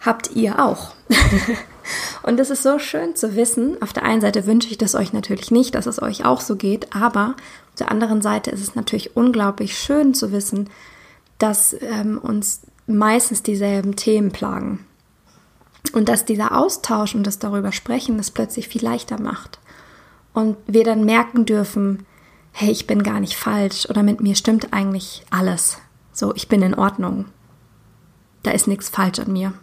habt 0.00 0.32
ihr 0.34 0.58
auch. 0.58 0.94
und 2.22 2.40
es 2.40 2.50
ist 2.50 2.62
so 2.62 2.78
schön 2.78 3.14
zu 3.14 3.36
wissen. 3.36 3.80
Auf 3.82 3.92
der 3.92 4.04
einen 4.04 4.20
Seite 4.20 4.46
wünsche 4.46 4.70
ich 4.70 4.78
das 4.78 4.94
euch 4.94 5.12
natürlich 5.12 5.50
nicht, 5.50 5.74
dass 5.74 5.86
es 5.86 6.02
euch 6.02 6.24
auch 6.24 6.40
so 6.40 6.56
geht, 6.56 6.94
aber 6.94 7.36
auf 7.72 7.78
der 7.78 7.90
anderen 7.90 8.20
Seite 8.20 8.50
ist 8.50 8.60
es 8.60 8.74
natürlich 8.74 9.16
unglaublich 9.16 9.78
schön 9.78 10.12
zu 10.12 10.30
wissen, 10.30 10.68
dass 11.38 11.74
ähm, 11.80 12.18
uns 12.18 12.66
meistens 12.86 13.42
dieselben 13.42 13.96
Themen 13.96 14.30
plagen. 14.30 14.84
Und 15.94 16.10
dass 16.10 16.26
dieser 16.26 16.56
Austausch 16.56 17.14
und 17.14 17.26
das 17.26 17.38
darüber 17.38 17.72
sprechen 17.72 18.18
das 18.18 18.30
plötzlich 18.30 18.68
viel 18.68 18.84
leichter 18.84 19.18
macht. 19.18 19.58
Und 20.34 20.58
wir 20.66 20.84
dann 20.84 21.04
merken 21.04 21.46
dürfen, 21.46 22.04
hey, 22.52 22.70
ich 22.70 22.86
bin 22.86 23.02
gar 23.02 23.20
nicht 23.20 23.36
falsch 23.36 23.88
oder 23.88 24.02
mit 24.02 24.20
mir 24.20 24.34
stimmt 24.34 24.74
eigentlich 24.74 25.24
alles. 25.30 25.78
So, 26.12 26.34
ich 26.34 26.48
bin 26.48 26.60
in 26.60 26.74
Ordnung. 26.74 27.24
Da 28.42 28.50
ist 28.50 28.68
nichts 28.68 28.90
falsch 28.90 29.18
an 29.18 29.32
mir. 29.32 29.54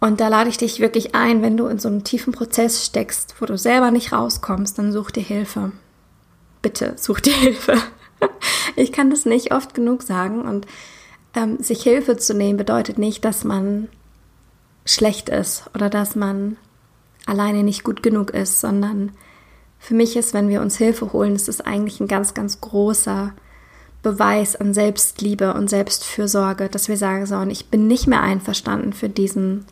Und 0.00 0.20
da 0.20 0.28
lade 0.28 0.50
ich 0.50 0.58
dich 0.58 0.80
wirklich 0.80 1.14
ein, 1.14 1.40
wenn 1.40 1.56
du 1.56 1.66
in 1.66 1.78
so 1.78 1.88
einem 1.88 2.04
tiefen 2.04 2.34
Prozess 2.34 2.84
steckst, 2.84 3.36
wo 3.40 3.46
du 3.46 3.56
selber 3.56 3.90
nicht 3.90 4.12
rauskommst, 4.12 4.78
dann 4.78 4.92
such 4.92 5.10
dir 5.10 5.22
Hilfe. 5.22 5.72
Bitte 6.62 6.94
such 6.96 7.20
dir 7.20 7.34
Hilfe. 7.34 7.76
Ich 8.76 8.92
kann 8.92 9.10
das 9.10 9.24
nicht 9.24 9.52
oft 9.52 9.74
genug 9.74 10.02
sagen. 10.02 10.42
Und 10.42 10.66
ähm, 11.34 11.58
sich 11.62 11.82
Hilfe 11.82 12.16
zu 12.16 12.34
nehmen 12.34 12.58
bedeutet 12.58 12.98
nicht, 12.98 13.24
dass 13.24 13.44
man 13.44 13.88
schlecht 14.84 15.28
ist 15.28 15.64
oder 15.74 15.90
dass 15.90 16.16
man 16.16 16.56
alleine 17.26 17.62
nicht 17.62 17.82
gut 17.82 18.02
genug 18.02 18.30
ist, 18.30 18.60
sondern 18.60 19.12
für 19.78 19.94
mich 19.94 20.16
ist, 20.16 20.34
wenn 20.34 20.48
wir 20.48 20.60
uns 20.60 20.76
Hilfe 20.76 21.12
holen, 21.12 21.34
ist 21.34 21.48
es 21.48 21.60
eigentlich 21.60 22.00
ein 22.00 22.08
ganz, 22.08 22.34
ganz 22.34 22.60
großer 22.60 23.32
Beweis 24.02 24.56
an 24.56 24.74
Selbstliebe 24.74 25.54
und 25.54 25.68
Selbstfürsorge, 25.68 26.68
dass 26.68 26.88
wir 26.88 26.96
sagen 26.96 27.26
so, 27.26 27.36
und 27.36 27.50
ich 27.50 27.66
bin 27.68 27.86
nicht 27.86 28.06
mehr 28.06 28.22
einverstanden 28.22 28.92
für 28.92 29.08
diesen 29.08 29.64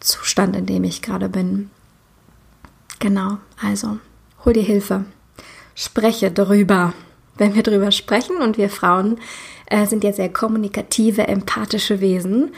Zustand, 0.00 0.56
in 0.56 0.66
dem 0.66 0.84
ich 0.84 1.02
gerade 1.02 1.28
bin. 1.28 1.70
Genau, 2.98 3.38
also 3.62 3.98
hol 4.44 4.52
dir 4.52 4.62
Hilfe. 4.62 5.04
Spreche 5.78 6.32
darüber. 6.32 6.92
Wenn 7.36 7.54
wir 7.54 7.62
darüber 7.62 7.92
sprechen 7.92 8.38
und 8.38 8.58
wir 8.58 8.68
Frauen 8.68 9.18
äh, 9.66 9.86
sind 9.86 10.02
ja 10.02 10.12
sehr 10.12 10.28
kommunikative, 10.28 11.28
empathische 11.28 12.00
Wesen, 12.00 12.50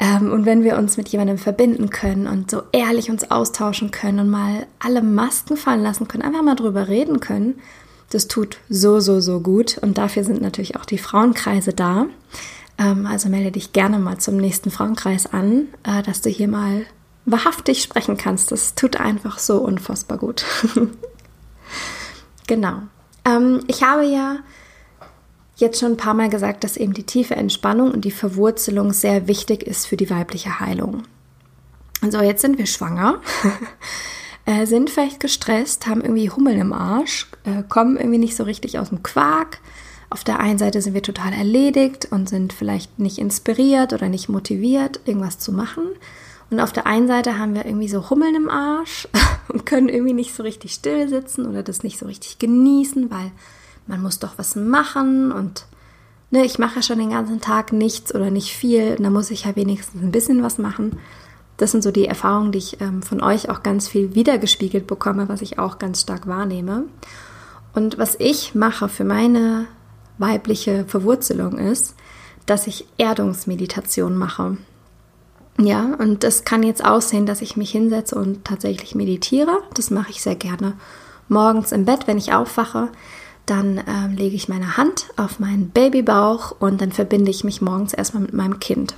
ähm, 0.00 0.32
und 0.32 0.44
wenn 0.44 0.64
wir 0.64 0.76
uns 0.76 0.96
mit 0.96 1.08
jemandem 1.08 1.38
verbinden 1.38 1.90
können 1.90 2.26
und 2.26 2.50
so 2.50 2.62
ehrlich 2.72 3.10
uns 3.10 3.30
austauschen 3.30 3.90
können 3.90 4.20
und 4.20 4.28
mal 4.28 4.66
alle 4.78 5.02
Masken 5.02 5.56
fallen 5.56 5.82
lassen 5.82 6.08
können, 6.08 6.22
einfach 6.22 6.42
mal 6.42 6.56
drüber 6.56 6.88
reden 6.88 7.20
können, 7.20 7.60
Das 8.10 8.26
tut 8.26 8.56
so, 8.70 9.00
so, 9.00 9.20
so 9.20 9.40
gut. 9.40 9.78
Und 9.78 9.98
dafür 9.98 10.24
sind 10.24 10.40
natürlich 10.40 10.76
auch 10.76 10.86
die 10.86 10.98
Frauenkreise 10.98 11.74
da. 11.74 12.06
Ähm, 12.78 13.06
also 13.06 13.28
melde 13.28 13.52
dich 13.52 13.72
gerne 13.72 13.98
mal 13.98 14.18
zum 14.18 14.38
nächsten 14.38 14.70
Frauenkreis 14.70 15.26
an, 15.26 15.66
äh, 15.82 16.02
dass 16.02 16.22
du 16.22 16.30
hier 16.30 16.48
mal 16.48 16.86
wahrhaftig 17.26 17.82
sprechen 17.82 18.16
kannst. 18.16 18.50
Das 18.50 18.74
tut 18.74 18.98
einfach 18.98 19.38
so 19.38 19.58
unfassbar 19.58 20.16
gut. 20.18 20.44
genau. 22.48 22.82
Ähm, 23.24 23.60
ich 23.68 23.84
habe 23.84 24.04
ja 24.04 24.38
jetzt 25.56 25.78
schon 25.80 25.92
ein 25.92 25.96
paar 25.96 26.14
Mal 26.14 26.28
gesagt, 26.28 26.64
dass 26.64 26.76
eben 26.76 26.94
die 26.94 27.04
tiefe 27.04 27.36
Entspannung 27.36 27.92
und 27.92 28.04
die 28.04 28.10
Verwurzelung 28.10 28.92
sehr 28.92 29.28
wichtig 29.28 29.62
ist 29.62 29.86
für 29.86 29.96
die 29.96 30.10
weibliche 30.10 30.58
Heilung. 30.58 31.02
Also 32.00 32.20
jetzt 32.20 32.42
sind 32.42 32.58
wir 32.58 32.66
schwanger, 32.66 33.20
äh, 34.44 34.66
sind 34.66 34.90
vielleicht 34.90 35.20
gestresst, 35.20 35.86
haben 35.86 36.00
irgendwie 36.00 36.30
Hummel 36.30 36.56
im 36.56 36.72
Arsch, 36.72 37.26
äh, 37.44 37.62
kommen 37.68 37.96
irgendwie 37.96 38.18
nicht 38.18 38.36
so 38.36 38.44
richtig 38.44 38.78
aus 38.78 38.90
dem 38.90 39.02
Quark. 39.02 39.58
Auf 40.10 40.24
der 40.24 40.40
einen 40.40 40.58
Seite 40.58 40.80
sind 40.80 40.94
wir 40.94 41.02
total 41.02 41.32
erledigt 41.32 42.08
und 42.10 42.28
sind 42.28 42.52
vielleicht 42.52 42.98
nicht 42.98 43.18
inspiriert 43.18 43.92
oder 43.92 44.08
nicht 44.08 44.28
motiviert, 44.28 45.00
irgendwas 45.04 45.38
zu 45.38 45.52
machen. 45.52 45.84
Und 46.50 46.60
auf 46.60 46.72
der 46.72 46.86
einen 46.86 47.08
Seite 47.08 47.38
haben 47.38 47.54
wir 47.54 47.66
irgendwie 47.66 47.88
so 47.88 48.08
Hummeln 48.08 48.34
im 48.34 48.48
Arsch 48.48 49.06
und 49.48 49.66
können 49.66 49.88
irgendwie 49.88 50.14
nicht 50.14 50.34
so 50.34 50.42
richtig 50.42 50.72
still 50.72 51.08
sitzen 51.08 51.46
oder 51.46 51.62
das 51.62 51.82
nicht 51.82 51.98
so 51.98 52.06
richtig 52.06 52.38
genießen, 52.38 53.10
weil 53.10 53.32
man 53.86 54.02
muss 54.02 54.18
doch 54.18 54.32
was 54.36 54.56
machen 54.56 55.32
und 55.32 55.66
ne, 56.30 56.44
ich 56.44 56.58
mache 56.58 56.82
schon 56.82 56.98
den 56.98 57.10
ganzen 57.10 57.40
Tag 57.40 57.72
nichts 57.72 58.14
oder 58.14 58.30
nicht 58.30 58.54
viel, 58.54 58.96
da 58.96 59.10
muss 59.10 59.30
ich 59.30 59.44
ja 59.44 59.56
wenigstens 59.56 60.02
ein 60.02 60.12
bisschen 60.12 60.42
was 60.42 60.58
machen. 60.58 60.98
Das 61.56 61.72
sind 61.72 61.82
so 61.82 61.90
die 61.90 62.06
Erfahrungen, 62.06 62.52
die 62.52 62.58
ich 62.58 62.80
ähm, 62.80 63.02
von 63.02 63.20
euch 63.20 63.50
auch 63.50 63.62
ganz 63.62 63.88
viel 63.88 64.14
wiedergespiegelt 64.14 64.86
bekomme, 64.86 65.28
was 65.28 65.42
ich 65.42 65.58
auch 65.58 65.78
ganz 65.78 66.02
stark 66.02 66.26
wahrnehme. 66.26 66.84
Und 67.74 67.98
was 67.98 68.14
ich 68.18 68.54
mache 68.54 68.88
für 68.88 69.04
meine 69.04 69.66
weibliche 70.18 70.84
Verwurzelung 70.86 71.58
ist, 71.58 71.94
dass 72.46 72.66
ich 72.66 72.86
Erdungsmeditation 72.96 74.16
mache. 74.16 74.56
Ja, 75.60 75.94
und 75.98 76.22
das 76.22 76.44
kann 76.44 76.62
jetzt 76.62 76.84
aussehen, 76.84 77.26
dass 77.26 77.42
ich 77.42 77.56
mich 77.56 77.72
hinsetze 77.72 78.14
und 78.14 78.44
tatsächlich 78.44 78.94
meditiere. 78.94 79.58
Das 79.74 79.90
mache 79.90 80.10
ich 80.10 80.22
sehr 80.22 80.36
gerne 80.36 80.74
morgens 81.28 81.72
im 81.72 81.84
Bett, 81.84 82.06
wenn 82.06 82.18
ich 82.18 82.32
aufwache 82.32 82.90
dann 83.48 83.82
ähm, 83.86 84.14
lege 84.14 84.36
ich 84.36 84.48
meine 84.48 84.76
Hand 84.76 85.06
auf 85.16 85.40
meinen 85.40 85.70
Babybauch 85.70 86.54
und 86.58 86.80
dann 86.80 86.92
verbinde 86.92 87.30
ich 87.30 87.44
mich 87.44 87.62
morgens 87.62 87.94
erstmal 87.94 88.22
mit 88.22 88.34
meinem 88.34 88.60
Kind 88.60 88.94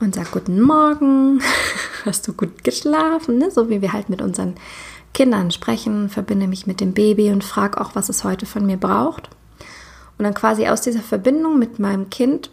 und 0.00 0.14
sage 0.14 0.28
Guten 0.32 0.60
Morgen, 0.60 1.40
hast 2.04 2.26
du 2.26 2.32
gut 2.32 2.64
geschlafen? 2.64 3.38
Ne? 3.38 3.50
So 3.50 3.70
wie 3.70 3.80
wir 3.80 3.92
halt 3.92 4.08
mit 4.08 4.20
unseren 4.20 4.54
Kindern 5.14 5.50
sprechen, 5.50 6.08
verbinde 6.08 6.48
mich 6.48 6.66
mit 6.66 6.80
dem 6.80 6.92
Baby 6.92 7.30
und 7.30 7.44
frage 7.44 7.80
auch, 7.80 7.94
was 7.94 8.08
es 8.08 8.24
heute 8.24 8.46
von 8.46 8.66
mir 8.66 8.78
braucht. 8.78 9.28
Und 10.18 10.24
dann 10.24 10.34
quasi 10.34 10.66
aus 10.66 10.80
dieser 10.80 11.00
Verbindung 11.00 11.58
mit 11.58 11.78
meinem 11.78 12.10
Kind 12.10 12.50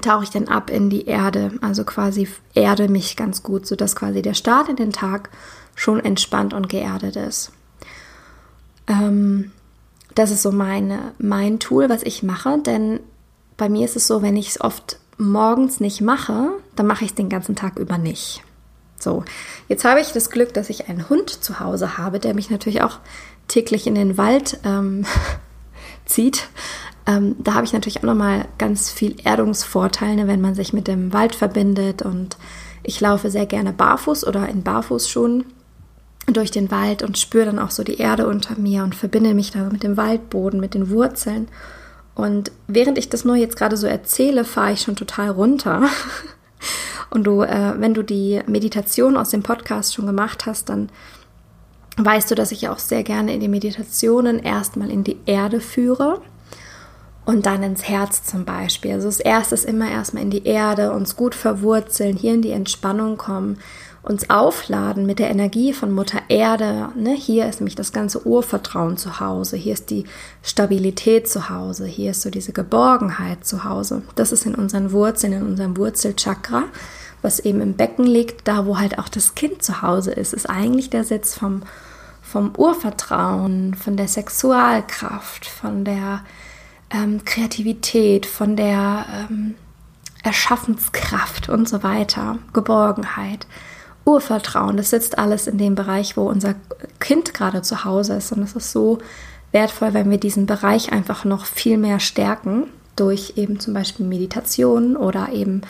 tauche 0.00 0.24
ich 0.24 0.30
dann 0.30 0.48
ab 0.48 0.70
in 0.70 0.90
die 0.90 1.06
Erde, 1.06 1.52
also 1.60 1.84
quasi 1.84 2.28
erde 2.54 2.88
mich 2.88 3.16
ganz 3.16 3.42
gut, 3.42 3.66
sodass 3.66 3.94
quasi 3.94 4.22
der 4.22 4.34
Start 4.34 4.68
in 4.68 4.76
den 4.76 4.92
Tag 4.92 5.30
schon 5.74 6.04
entspannt 6.04 6.52
und 6.54 6.68
geerdet 6.68 7.16
ist. 7.16 7.52
Ähm, 8.86 9.52
das 10.14 10.30
ist 10.30 10.42
so 10.42 10.52
meine, 10.52 11.12
mein 11.18 11.58
Tool, 11.58 11.88
was 11.88 12.02
ich 12.02 12.22
mache, 12.22 12.58
denn 12.58 13.00
bei 13.56 13.68
mir 13.68 13.84
ist 13.84 13.96
es 13.96 14.06
so, 14.06 14.22
wenn 14.22 14.36
ich 14.36 14.48
es 14.48 14.60
oft 14.60 14.98
morgens 15.16 15.80
nicht 15.80 16.00
mache, 16.00 16.50
dann 16.76 16.86
mache 16.86 17.04
ich 17.04 17.10
es 17.10 17.16
den 17.16 17.28
ganzen 17.28 17.56
Tag 17.56 17.78
über 17.78 17.98
nicht. 17.98 18.42
So, 18.98 19.24
jetzt 19.68 19.84
habe 19.84 20.00
ich 20.00 20.12
das 20.12 20.30
Glück, 20.30 20.54
dass 20.54 20.70
ich 20.70 20.88
einen 20.88 21.08
Hund 21.08 21.30
zu 21.30 21.60
Hause 21.60 21.98
habe, 21.98 22.18
der 22.18 22.34
mich 22.34 22.50
natürlich 22.50 22.82
auch 22.82 22.98
täglich 23.48 23.86
in 23.86 23.94
den 23.94 24.16
Wald 24.16 24.58
ähm, 24.64 25.04
zieht. 26.06 26.48
Ähm, 27.06 27.36
da 27.38 27.54
habe 27.54 27.66
ich 27.66 27.72
natürlich 27.72 27.98
auch 27.98 28.04
nochmal 28.04 28.46
ganz 28.58 28.90
viel 28.90 29.16
Erdungsvorteile, 29.22 30.26
wenn 30.26 30.40
man 30.40 30.54
sich 30.54 30.72
mit 30.72 30.88
dem 30.88 31.12
Wald 31.12 31.34
verbindet 31.34 32.02
und 32.02 32.36
ich 32.82 33.00
laufe 33.00 33.30
sehr 33.30 33.46
gerne 33.46 33.72
barfuß 33.72 34.26
oder 34.26 34.48
in 34.48 34.62
Barfußschuhen 34.62 35.44
durch 36.26 36.50
den 36.50 36.70
Wald 36.70 37.02
und 37.02 37.18
spüre 37.18 37.46
dann 37.46 37.58
auch 37.58 37.70
so 37.70 37.82
die 37.82 37.98
Erde 37.98 38.26
unter 38.26 38.58
mir 38.58 38.82
und 38.82 38.94
verbinde 38.94 39.34
mich 39.34 39.50
da 39.50 39.64
mit 39.64 39.82
dem 39.82 39.96
Waldboden, 39.96 40.60
mit 40.60 40.74
den 40.74 40.90
Wurzeln. 40.90 41.48
Und 42.14 42.52
während 42.66 42.96
ich 42.96 43.08
das 43.08 43.24
nur 43.24 43.36
jetzt 43.36 43.56
gerade 43.56 43.76
so 43.76 43.86
erzähle, 43.86 44.44
fahre 44.44 44.72
ich 44.72 44.82
schon 44.82 44.96
total 44.96 45.30
runter. 45.30 45.82
Und 47.10 47.24
du, 47.24 47.42
äh, 47.42 47.74
wenn 47.78 47.94
du 47.94 48.02
die 48.02 48.40
Meditation 48.46 49.16
aus 49.16 49.30
dem 49.30 49.42
Podcast 49.42 49.94
schon 49.94 50.06
gemacht 50.06 50.46
hast, 50.46 50.68
dann 50.68 50.88
weißt 51.96 52.30
du, 52.30 52.34
dass 52.34 52.52
ich 52.52 52.68
auch 52.68 52.78
sehr 52.78 53.02
gerne 53.02 53.34
in 53.34 53.40
die 53.40 53.48
Meditationen 53.48 54.38
erstmal 54.38 54.90
in 54.90 55.04
die 55.04 55.18
Erde 55.26 55.60
führe 55.60 56.20
und 57.24 57.46
dann 57.46 57.62
ins 57.62 57.88
Herz 57.88 58.24
zum 58.24 58.44
Beispiel. 58.44 58.92
Also 58.92 59.08
das 59.08 59.20
erste 59.20 59.54
ist 59.54 59.64
immer 59.64 59.90
erstmal 59.90 60.22
in 60.22 60.30
die 60.30 60.46
Erde, 60.46 60.92
uns 60.92 61.16
gut 61.16 61.34
verwurzeln, 61.34 62.16
hier 62.16 62.34
in 62.34 62.42
die 62.42 62.52
Entspannung 62.52 63.16
kommen 63.16 63.58
uns 64.04 64.28
aufladen 64.28 65.06
mit 65.06 65.18
der 65.18 65.30
Energie 65.30 65.72
von 65.72 65.90
Mutter 65.90 66.20
Erde. 66.28 66.90
Ne? 66.94 67.14
Hier 67.14 67.48
ist 67.48 67.60
nämlich 67.60 67.74
das 67.74 67.92
ganze 67.92 68.26
Urvertrauen 68.26 68.98
zu 68.98 69.18
Hause, 69.18 69.56
hier 69.56 69.72
ist 69.72 69.90
die 69.90 70.04
Stabilität 70.42 71.28
zu 71.28 71.48
Hause, 71.48 71.86
hier 71.86 72.10
ist 72.10 72.20
so 72.20 72.28
diese 72.28 72.52
Geborgenheit 72.52 73.46
zu 73.46 73.64
Hause. 73.64 74.02
Das 74.14 74.30
ist 74.30 74.44
in 74.44 74.54
unseren 74.54 74.92
Wurzeln, 74.92 75.32
in 75.32 75.42
unserem 75.42 75.76
Wurzelchakra, 75.78 76.64
was 77.22 77.40
eben 77.40 77.62
im 77.62 77.74
Becken 77.74 78.04
liegt, 78.04 78.46
da 78.46 78.66
wo 78.66 78.78
halt 78.78 78.98
auch 78.98 79.08
das 79.08 79.34
Kind 79.34 79.62
zu 79.62 79.80
Hause 79.80 80.12
ist, 80.12 80.34
ist 80.34 80.50
eigentlich 80.50 80.90
der 80.90 81.04
Sitz 81.04 81.34
vom, 81.34 81.62
vom 82.20 82.52
Urvertrauen, 82.54 83.72
von 83.72 83.96
der 83.96 84.08
Sexualkraft, 84.08 85.46
von 85.46 85.86
der 85.86 86.20
ähm, 86.94 87.24
Kreativität, 87.24 88.24
von 88.24 88.56
der 88.56 89.06
ähm, 89.12 89.54
Erschaffenskraft 90.22 91.48
und 91.48 91.68
so 91.68 91.82
weiter, 91.82 92.38
Geborgenheit. 92.52 93.46
Urvertrauen, 94.06 94.76
das 94.76 94.90
sitzt 94.90 95.18
alles 95.18 95.46
in 95.46 95.56
dem 95.56 95.74
Bereich, 95.74 96.16
wo 96.16 96.28
unser 96.28 96.54
Kind 97.00 97.32
gerade 97.32 97.62
zu 97.62 97.84
Hause 97.84 98.14
ist. 98.14 98.32
Und 98.32 98.42
es 98.42 98.54
ist 98.54 98.70
so 98.70 98.98
wertvoll, 99.52 99.94
wenn 99.94 100.10
wir 100.10 100.18
diesen 100.18 100.46
Bereich 100.46 100.92
einfach 100.92 101.24
noch 101.24 101.46
viel 101.46 101.78
mehr 101.78 102.00
stärken 102.00 102.64
durch 102.96 103.34
eben 103.36 103.60
zum 103.60 103.74
Beispiel 103.74 104.06
Meditation 104.06 104.96
oder 104.96 105.30
eben 105.32 105.62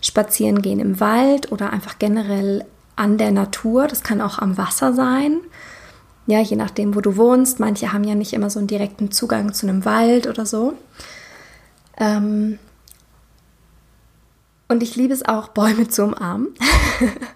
spazieren 0.00 0.62
gehen 0.62 0.80
im 0.80 1.00
Wald 1.00 1.52
oder 1.52 1.72
einfach 1.72 1.98
generell 1.98 2.64
an 2.96 3.18
der 3.18 3.30
Natur. 3.30 3.86
Das 3.88 4.02
kann 4.02 4.20
auch 4.20 4.38
am 4.38 4.58
Wasser 4.58 4.94
sein. 4.94 5.38
Ja, 6.26 6.40
je 6.40 6.56
nachdem, 6.56 6.94
wo 6.94 7.00
du 7.00 7.16
wohnst. 7.16 7.60
Manche 7.60 7.92
haben 7.92 8.04
ja 8.04 8.14
nicht 8.14 8.32
immer 8.32 8.50
so 8.50 8.58
einen 8.58 8.68
direkten 8.68 9.10
Zugang 9.10 9.52
zu 9.52 9.66
einem 9.66 9.84
Wald 9.84 10.26
oder 10.26 10.46
so. 10.46 10.74
Ähm 11.96 12.58
und 14.68 14.82
ich 14.82 14.96
liebe 14.96 15.12
es 15.12 15.24
auch, 15.24 15.48
Bäume 15.48 15.88
zu 15.88 16.04
umarmen. 16.04 16.48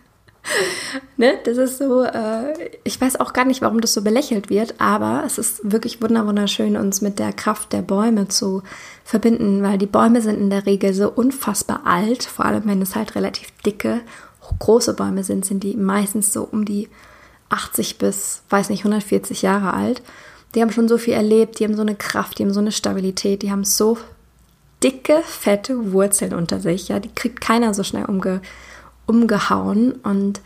ne? 1.17 1.35
Das 1.45 1.59
ist 1.59 1.79
so, 1.79 2.03
äh, 2.03 2.55
ich 2.85 2.99
weiß 2.99 3.21
auch 3.21 3.33
gar 3.33 3.45
nicht, 3.45 3.61
warum 3.61 3.81
das 3.81 3.93
so 3.93 4.03
belächelt 4.03 4.49
wird, 4.49 4.81
aber 4.81 5.23
es 5.27 5.37
ist 5.37 5.61
wirklich 5.71 6.01
wunderschön, 6.01 6.77
uns 6.77 7.03
mit 7.03 7.19
der 7.19 7.33
Kraft 7.33 7.73
der 7.73 7.83
Bäume 7.83 8.29
zu 8.29 8.63
verbinden, 9.05 9.63
weil 9.63 9.77
die 9.77 9.87
Bäume 9.87 10.23
sind 10.23 10.39
in 10.39 10.49
der 10.49 10.65
Regel 10.65 10.95
so 10.95 11.11
unfassbar 11.11 11.83
alt, 11.85 12.25
vor 12.25 12.47
allem 12.47 12.63
wenn 12.67 12.81
es 12.81 12.97
halt 12.97 13.15
relativ 13.15 13.51
dicke, 13.67 14.01
große 14.59 14.95
Bäume 14.95 15.25
sind, 15.25 15.45
sind 15.45 15.63
die 15.63 15.77
meistens 15.77 16.33
so 16.33 16.49
um 16.51 16.65
die 16.65 16.89
80 17.49 17.99
bis, 17.99 18.43
weiß 18.51 18.71
nicht, 18.71 18.81
140 18.81 19.43
Jahre 19.43 19.75
alt. 19.75 20.03
Die 20.55 20.63
haben 20.63 20.73
schon 20.73 20.89
so 20.89 20.99
viel 20.99 21.15
erlebt, 21.15 21.59
die 21.59 21.65
haben 21.65 21.77
so 21.77 21.83
eine 21.83 21.95
Kraft, 21.95 22.39
die 22.39 22.45
haben 22.45 22.53
so 22.53 22.61
eine 22.61 22.73
Stabilität, 22.73 23.43
die 23.43 23.51
haben 23.51 23.65
so 23.65 23.99
dicke, 24.83 25.23
fette 25.25 25.93
Wurzeln 25.93 26.35
unter 26.35 26.61
sich, 26.61 26.89
ja, 26.89 26.99
die 26.99 27.15
kriegt 27.15 27.41
keiner 27.41 27.75
so 27.75 27.83
schnell 27.83 28.05
umge 28.05 28.41
umgehauen 29.07 29.93
und 30.03 30.41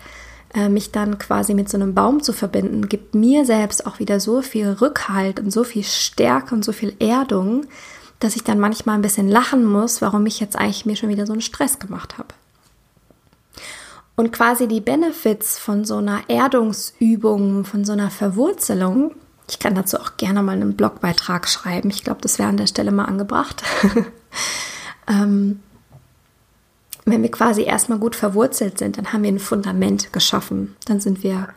äh, 0.54 0.68
mich 0.68 0.92
dann 0.92 1.18
quasi 1.18 1.54
mit 1.54 1.68
so 1.68 1.78
einem 1.78 1.94
Baum 1.94 2.22
zu 2.22 2.32
verbinden, 2.32 2.88
gibt 2.88 3.14
mir 3.14 3.46
selbst 3.46 3.86
auch 3.86 4.00
wieder 4.00 4.20
so 4.20 4.42
viel 4.42 4.68
Rückhalt 4.68 5.40
und 5.40 5.50
so 5.50 5.64
viel 5.64 5.84
Stärke 5.84 6.54
und 6.54 6.64
so 6.64 6.72
viel 6.72 6.94
Erdung, 6.98 7.66
dass 8.18 8.36
ich 8.36 8.44
dann 8.44 8.60
manchmal 8.60 8.96
ein 8.96 9.02
bisschen 9.02 9.28
lachen 9.28 9.64
muss, 9.64 10.02
warum 10.02 10.26
ich 10.26 10.40
jetzt 10.40 10.56
eigentlich 10.56 10.84
mir 10.84 10.96
schon 10.96 11.08
wieder 11.08 11.26
so 11.26 11.32
einen 11.32 11.40
Stress 11.40 11.78
gemacht 11.78 12.18
habe. 12.18 12.34
Und 14.20 14.32
quasi 14.32 14.68
die 14.68 14.82
Benefits 14.82 15.58
von 15.58 15.86
so 15.86 15.96
einer 15.96 16.20
Erdungsübung, 16.28 17.64
von 17.64 17.86
so 17.86 17.92
einer 17.92 18.10
Verwurzelung, 18.10 19.14
ich 19.48 19.58
kann 19.58 19.74
dazu 19.74 19.96
auch 19.96 20.18
gerne 20.18 20.42
mal 20.42 20.52
einen 20.52 20.76
Blogbeitrag 20.76 21.48
schreiben. 21.48 21.88
Ich 21.88 22.04
glaube, 22.04 22.20
das 22.20 22.38
wäre 22.38 22.50
an 22.50 22.58
der 22.58 22.66
Stelle 22.66 22.92
mal 22.92 23.06
angebracht. 23.06 23.62
ähm, 25.08 25.60
wenn 27.06 27.22
wir 27.22 27.30
quasi 27.30 27.62
erstmal 27.62 27.98
gut 27.98 28.14
verwurzelt 28.14 28.76
sind, 28.76 28.98
dann 28.98 29.14
haben 29.14 29.22
wir 29.22 29.32
ein 29.32 29.38
Fundament 29.38 30.12
geschaffen. 30.12 30.76
Dann 30.84 31.00
sind 31.00 31.22
wir 31.22 31.48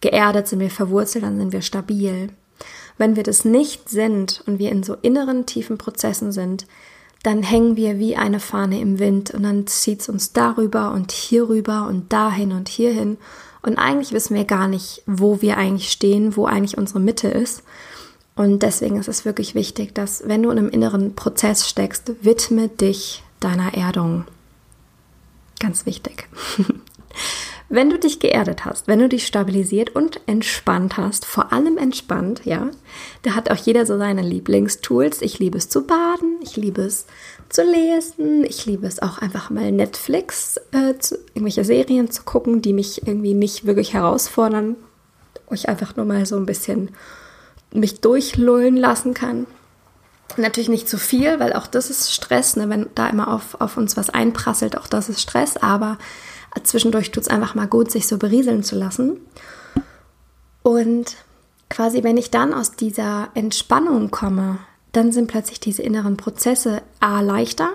geerdet, 0.00 0.48
sind 0.48 0.58
wir 0.58 0.72
verwurzelt, 0.72 1.22
dann 1.22 1.38
sind 1.38 1.52
wir 1.52 1.62
stabil. 1.62 2.30
Wenn 2.96 3.14
wir 3.14 3.22
das 3.22 3.44
nicht 3.44 3.90
sind 3.90 4.42
und 4.44 4.58
wir 4.58 4.72
in 4.72 4.82
so 4.82 4.94
inneren 5.02 5.46
tiefen 5.46 5.78
Prozessen 5.78 6.32
sind, 6.32 6.66
dann 7.22 7.42
hängen 7.42 7.76
wir 7.76 7.98
wie 7.98 8.16
eine 8.16 8.40
Fahne 8.40 8.80
im 8.80 8.98
Wind 8.98 9.32
und 9.32 9.42
dann 9.42 9.66
zieht 9.66 10.00
es 10.00 10.08
uns 10.08 10.32
darüber 10.32 10.92
und 10.92 11.12
hierüber 11.12 11.86
und 11.88 12.12
dahin 12.12 12.52
und 12.52 12.68
hierhin. 12.68 13.18
Und 13.62 13.76
eigentlich 13.76 14.12
wissen 14.12 14.36
wir 14.36 14.44
gar 14.44 14.68
nicht, 14.68 15.02
wo 15.06 15.42
wir 15.42 15.56
eigentlich 15.56 15.90
stehen, 15.90 16.36
wo 16.36 16.46
eigentlich 16.46 16.78
unsere 16.78 17.00
Mitte 17.00 17.28
ist. 17.28 17.64
Und 18.36 18.62
deswegen 18.62 18.96
ist 18.96 19.08
es 19.08 19.24
wirklich 19.24 19.56
wichtig, 19.56 19.94
dass 19.94 20.22
wenn 20.28 20.44
du 20.44 20.50
in 20.50 20.58
einem 20.58 20.70
inneren 20.70 21.16
Prozess 21.16 21.68
steckst, 21.68 22.12
widme 22.22 22.68
dich 22.68 23.24
deiner 23.40 23.74
Erdung. 23.74 24.26
Ganz 25.58 25.86
wichtig. 25.86 26.28
wenn 27.70 27.90
du 27.90 27.98
dich 27.98 28.18
geerdet 28.18 28.64
hast, 28.64 28.88
wenn 28.88 28.98
du 28.98 29.08
dich 29.08 29.26
stabilisiert 29.26 29.94
und 29.94 30.20
entspannt 30.26 30.96
hast, 30.96 31.26
vor 31.26 31.52
allem 31.52 31.76
entspannt, 31.76 32.42
ja, 32.44 32.70
da 33.22 33.34
hat 33.34 33.50
auch 33.50 33.56
jeder 33.56 33.84
so 33.84 33.98
seine 33.98 34.22
Lieblingstools. 34.22 35.20
Ich 35.20 35.38
liebe 35.38 35.58
es 35.58 35.68
zu 35.68 35.86
baden, 35.86 36.38
ich 36.42 36.56
liebe 36.56 36.80
es 36.80 37.06
zu 37.50 37.62
lesen, 37.62 38.44
ich 38.44 38.64
liebe 38.64 38.86
es 38.86 39.02
auch 39.02 39.18
einfach 39.18 39.50
mal 39.50 39.70
Netflix, 39.70 40.58
äh, 40.72 40.98
zu, 40.98 41.16
irgendwelche 41.34 41.64
Serien 41.64 42.10
zu 42.10 42.22
gucken, 42.22 42.62
die 42.62 42.72
mich 42.72 43.06
irgendwie 43.06 43.34
nicht 43.34 43.66
wirklich 43.66 43.92
herausfordern, 43.92 44.76
wo 45.46 45.54
ich 45.54 45.68
einfach 45.68 45.94
nur 45.96 46.06
mal 46.06 46.24
so 46.24 46.36
ein 46.36 46.46
bisschen 46.46 46.90
mich 47.72 48.00
durchlullen 48.00 48.78
lassen 48.78 49.12
kann. 49.12 49.46
Natürlich 50.38 50.68
nicht 50.70 50.88
zu 50.88 50.96
viel, 50.96 51.38
weil 51.38 51.52
auch 51.52 51.66
das 51.66 51.90
ist 51.90 52.14
Stress, 52.14 52.56
ne? 52.56 52.70
wenn 52.70 52.86
da 52.94 53.08
immer 53.08 53.32
auf, 53.32 53.60
auf 53.60 53.76
uns 53.76 53.96
was 53.96 54.08
einprasselt, 54.08 54.78
auch 54.78 54.86
das 54.86 55.10
ist 55.10 55.20
Stress, 55.20 55.58
aber 55.58 55.98
zwischendurch 56.62 57.10
tut 57.10 57.24
es 57.24 57.28
einfach 57.28 57.54
mal 57.54 57.66
gut, 57.66 57.90
sich 57.90 58.06
so 58.06 58.18
berieseln 58.18 58.62
zu 58.62 58.76
lassen. 58.76 59.20
Und 60.62 61.16
quasi, 61.70 62.02
wenn 62.02 62.16
ich 62.16 62.30
dann 62.30 62.52
aus 62.52 62.72
dieser 62.72 63.28
Entspannung 63.34 64.10
komme, 64.10 64.58
dann 64.92 65.12
sind 65.12 65.28
plötzlich 65.28 65.60
diese 65.60 65.82
inneren 65.82 66.16
Prozesse 66.16 66.82
A 67.00 67.20
leichter 67.20 67.70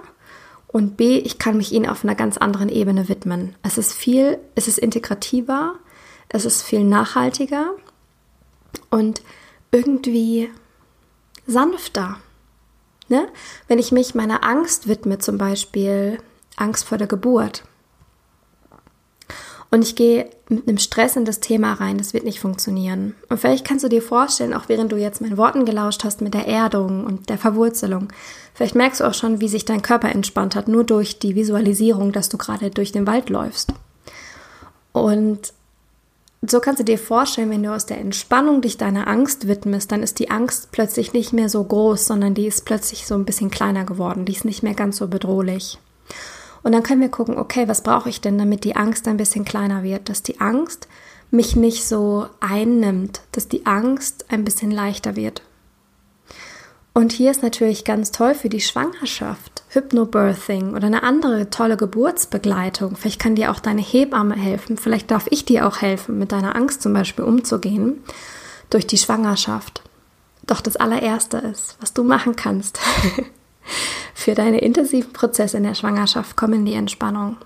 und 0.68 0.98
B, 0.98 1.20
ich 1.20 1.38
kann 1.38 1.58
mich 1.58 1.72
ihnen 1.72 1.88
auf 1.88 2.04
einer 2.04 2.16
ganz 2.16 2.38
anderen 2.38 2.68
Ebene 2.68 3.08
widmen. 3.08 3.56
Es 3.62 3.78
ist 3.78 3.94
viel, 3.94 4.40
es 4.56 4.68
ist 4.68 4.80
integrativer, 4.80 5.76
es 6.30 6.46
ist 6.46 6.64
viel 6.64 6.84
nachhaltiger 6.84 7.72
und 8.90 9.22
irgendwie 9.72 10.50
sanfter. 11.46 12.18
Ne? 13.08 13.28
Wenn 13.68 13.78
ich 13.78 13.92
mich 13.92 14.16
meiner 14.16 14.44
Angst 14.44 14.88
widme, 14.88 15.20
zum 15.20 15.38
Beispiel 15.38 16.18
Angst 16.56 16.86
vor 16.86 16.98
der 16.98 17.08
Geburt, 17.08 17.64
und 19.74 19.82
ich 19.82 19.96
gehe 19.96 20.30
mit 20.50 20.68
einem 20.68 20.78
Stress 20.78 21.16
in 21.16 21.26
das 21.26 21.40
Thema 21.40 21.74
rein, 21.74 21.98
das 21.98 22.14
wird 22.14 22.26
nicht 22.26 22.40
funktionieren. 22.40 23.16
Und 23.30 23.40
vielleicht 23.40 23.66
kannst 23.66 23.84
du 23.84 23.90
dir 23.90 24.04
vorstellen, 24.04 24.54
auch 24.54 24.70
während 24.70 24.92
du 24.92 24.98
jetzt 24.98 25.20
meinen 25.20 25.36
Worten 25.36 25.66
gelauscht 25.66 26.04
hast 26.04 26.22
mit 26.22 26.36
der 26.36 26.48
Erdung 26.48 27.04
und 27.04 27.28
der 27.28 27.40
Verwurzelung, 27.40 28.10
vielleicht 28.54 28.76
merkst 28.76 29.02
du 29.02 29.06
auch 29.06 29.16
schon, 29.16 29.42
wie 29.42 29.48
sich 29.48 29.66
dein 29.66 29.82
Körper 29.82 30.10
entspannt 30.10 30.56
hat, 30.56 30.68
nur 30.68 30.84
durch 30.84 31.18
die 31.18 31.34
Visualisierung, 31.34 32.12
dass 32.12 32.30
du 32.30 32.38
gerade 32.38 32.70
durch 32.70 32.92
den 32.92 33.08
Wald 33.08 33.32
läufst. 33.32 33.74
Und 34.92 35.54
so 36.44 36.60
kannst 36.60 36.80
du 36.80 36.84
dir 36.84 37.00
vorstellen, 37.00 37.50
wenn 37.50 37.64
du 37.64 37.74
aus 37.74 37.88
der 37.88 37.98
Entspannung 37.98 38.62
dich 38.62 38.78
deiner 38.78 39.08
Angst 39.08 39.48
widmest, 39.48 39.92
dann 39.92 40.04
ist 40.04 40.20
die 40.20 40.30
Angst 40.30 40.72
plötzlich 40.72 41.14
nicht 41.14 41.34
mehr 41.34 41.50
so 41.50 41.64
groß, 41.64 42.06
sondern 42.06 42.36
die 42.36 42.46
ist 42.46 42.66
plötzlich 42.66 43.08
so 43.08 43.16
ein 43.16 43.26
bisschen 43.26 43.50
kleiner 43.50 43.86
geworden. 43.86 44.26
Die 44.26 44.34
ist 44.34 44.46
nicht 44.46 44.62
mehr 44.62 44.76
ganz 44.76 44.98
so 44.98 45.08
bedrohlich. 45.08 45.80
Und 46.64 46.72
dann 46.72 46.84
können 46.84 47.02
wir 47.02 47.10
gucken, 47.10 47.38
okay, 47.38 47.68
was 47.68 47.84
brauche 47.84 48.10
ich 48.10 48.22
denn, 48.22 48.38
damit 48.38 48.64
die 48.64 48.76
Angst 48.76 49.08
ein 49.08 49.18
bisschen 49.18 49.46
kleiner 49.46 49.84
wird, 49.84 50.10
dass 50.10 50.24
die 50.24 50.40
Angst 50.40 50.88
mich 51.30 51.56
nicht 51.56 51.86
so 51.86 52.28
einnimmt, 52.40 53.22
dass 53.32 53.48
die 53.48 53.66
Angst 53.66 54.26
ein 54.30 54.46
bisschen 54.46 54.72
leichter 54.72 55.16
wird. 55.16 55.42
Und 56.94 57.12
hier 57.12 57.32
ist 57.32 57.42
natürlich 57.42 57.86
ganz 57.86 58.12
toll 58.12 58.36
für 58.36 58.50
die 58.50 58.62
Schwangerschaft, 58.62 59.64
Hypnobirthing 59.70 60.76
oder 60.76 60.86
eine 60.86 61.02
andere 61.02 61.50
tolle 61.50 61.76
Geburtsbegleitung. 61.76 62.96
Vielleicht 62.96 63.20
kann 63.20 63.36
dir 63.36 63.52
auch 63.52 63.60
deine 63.60 63.82
Hebamme 63.82 64.36
helfen. 64.36 64.78
Vielleicht 64.78 65.10
darf 65.10 65.26
ich 65.32 65.44
dir 65.44 65.68
auch 65.68 65.82
helfen, 65.82 66.20
mit 66.20 66.32
deiner 66.32 66.56
Angst 66.56 66.84
zum 66.84 66.94
Beispiel 66.94 67.26
umzugehen 67.26 68.04
durch 68.70 68.86
die 68.86 69.00
Schwangerschaft. 69.00 69.82
Doch 70.46 70.62
das 70.62 70.76
allererste 70.76 71.38
ist, 71.38 71.78
was 71.82 71.94
du 71.94 72.04
machen 72.04 72.36
kannst 72.36 72.80
für 74.14 74.36
deine 74.36 74.60
intensiven 74.60 75.14
Prozesse 75.14 75.58
in 75.58 75.64
der 75.64 75.76
Schwangerschaft, 75.76 76.36
komm 76.36 76.54
in 76.54 76.66
die 76.66 76.74
Entspannung. 76.74 77.38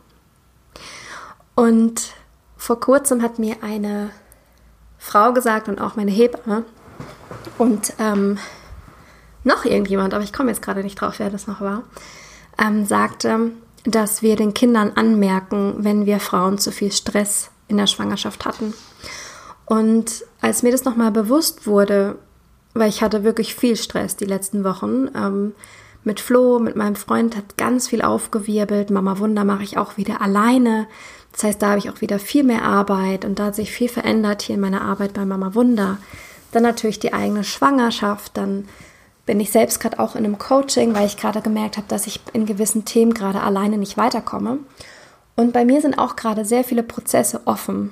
Und 1.55 2.13
vor 2.55 2.79
kurzem 2.79 3.21
hat 3.21 3.39
mir 3.39 3.57
eine 3.61 4.11
Frau 4.97 5.33
gesagt 5.33 5.69
und 5.69 5.79
auch 5.79 5.95
meine 5.95 6.11
Hebamme 6.11 6.63
und 7.57 7.93
ähm, 7.99 8.37
noch 9.43 9.65
irgendjemand, 9.65 10.13
aber 10.13 10.23
ich 10.23 10.33
komme 10.33 10.49
jetzt 10.49 10.61
gerade 10.61 10.83
nicht 10.83 10.99
drauf, 10.99 11.19
wer 11.19 11.29
das 11.29 11.47
noch 11.47 11.61
war, 11.61 11.83
ähm, 12.59 12.85
sagte, 12.85 13.51
dass 13.85 14.21
wir 14.21 14.35
den 14.35 14.53
Kindern 14.53 14.91
anmerken, 14.95 15.75
wenn 15.79 16.05
wir 16.05 16.19
Frauen 16.19 16.57
zu 16.57 16.71
viel 16.71 16.91
Stress 16.91 17.49
in 17.67 17.77
der 17.77 17.87
Schwangerschaft 17.87 18.45
hatten. 18.45 18.73
Und 19.65 20.25
als 20.41 20.63
mir 20.63 20.71
das 20.71 20.85
nochmal 20.85 21.11
bewusst 21.11 21.67
wurde, 21.67 22.17
weil 22.73 22.89
ich 22.89 23.01
hatte 23.01 23.23
wirklich 23.23 23.55
viel 23.55 23.75
Stress 23.75 24.15
die 24.15 24.25
letzten 24.25 24.63
Wochen, 24.63 25.09
ähm, 25.15 25.53
mit 26.07 26.19
Flo, 26.19 26.57
mit 26.57 26.75
meinem 26.75 26.95
Freund 26.95 27.35
hat 27.35 27.57
ganz 27.57 27.89
viel 27.89 28.01
aufgewirbelt. 28.01 28.89
Mama 28.89 29.19
Wunder 29.19 29.43
mache 29.43 29.63
ich 29.63 29.77
auch 29.77 29.97
wieder 29.97 30.21
alleine. 30.21 30.87
Das 31.33 31.43
heißt, 31.43 31.61
da 31.61 31.67
habe 31.67 31.79
ich 31.79 31.91
auch 31.91 32.01
wieder 32.01 32.17
viel 32.17 32.43
mehr 32.43 32.63
Arbeit 32.63 33.25
und 33.25 33.37
da 33.37 33.45
hat 33.45 33.55
sich 33.55 33.71
viel 33.71 33.89
verändert 33.89 34.41
hier 34.41 34.55
in 34.55 34.61
meiner 34.61 34.81
Arbeit 34.81 35.13
bei 35.13 35.25
Mama 35.25 35.53
Wunder. 35.53 35.99
Dann 36.51 36.63
natürlich 36.63 36.97
die 36.97 37.13
eigene 37.13 37.43
Schwangerschaft, 37.43 38.35
dann 38.35 38.67
bin 39.27 39.39
ich 39.39 39.51
selbst 39.51 39.79
gerade 39.79 39.99
auch 39.99 40.15
in 40.15 40.25
einem 40.25 40.39
Coaching, 40.39 40.95
weil 40.95 41.05
ich 41.05 41.17
gerade 41.17 41.41
gemerkt 41.41 41.77
habe, 41.77 41.87
dass 41.89 42.07
ich 42.07 42.21
in 42.33 42.45
gewissen 42.45 42.85
Themen 42.85 43.13
gerade 43.13 43.41
alleine 43.41 43.77
nicht 43.77 43.97
weiterkomme. 43.97 44.59
Und 45.35 45.53
bei 45.53 45.65
mir 45.65 45.81
sind 45.81 45.99
auch 45.99 46.15
gerade 46.15 46.45
sehr 46.45 46.63
viele 46.63 46.81
Prozesse 46.81 47.41
offen. 47.45 47.91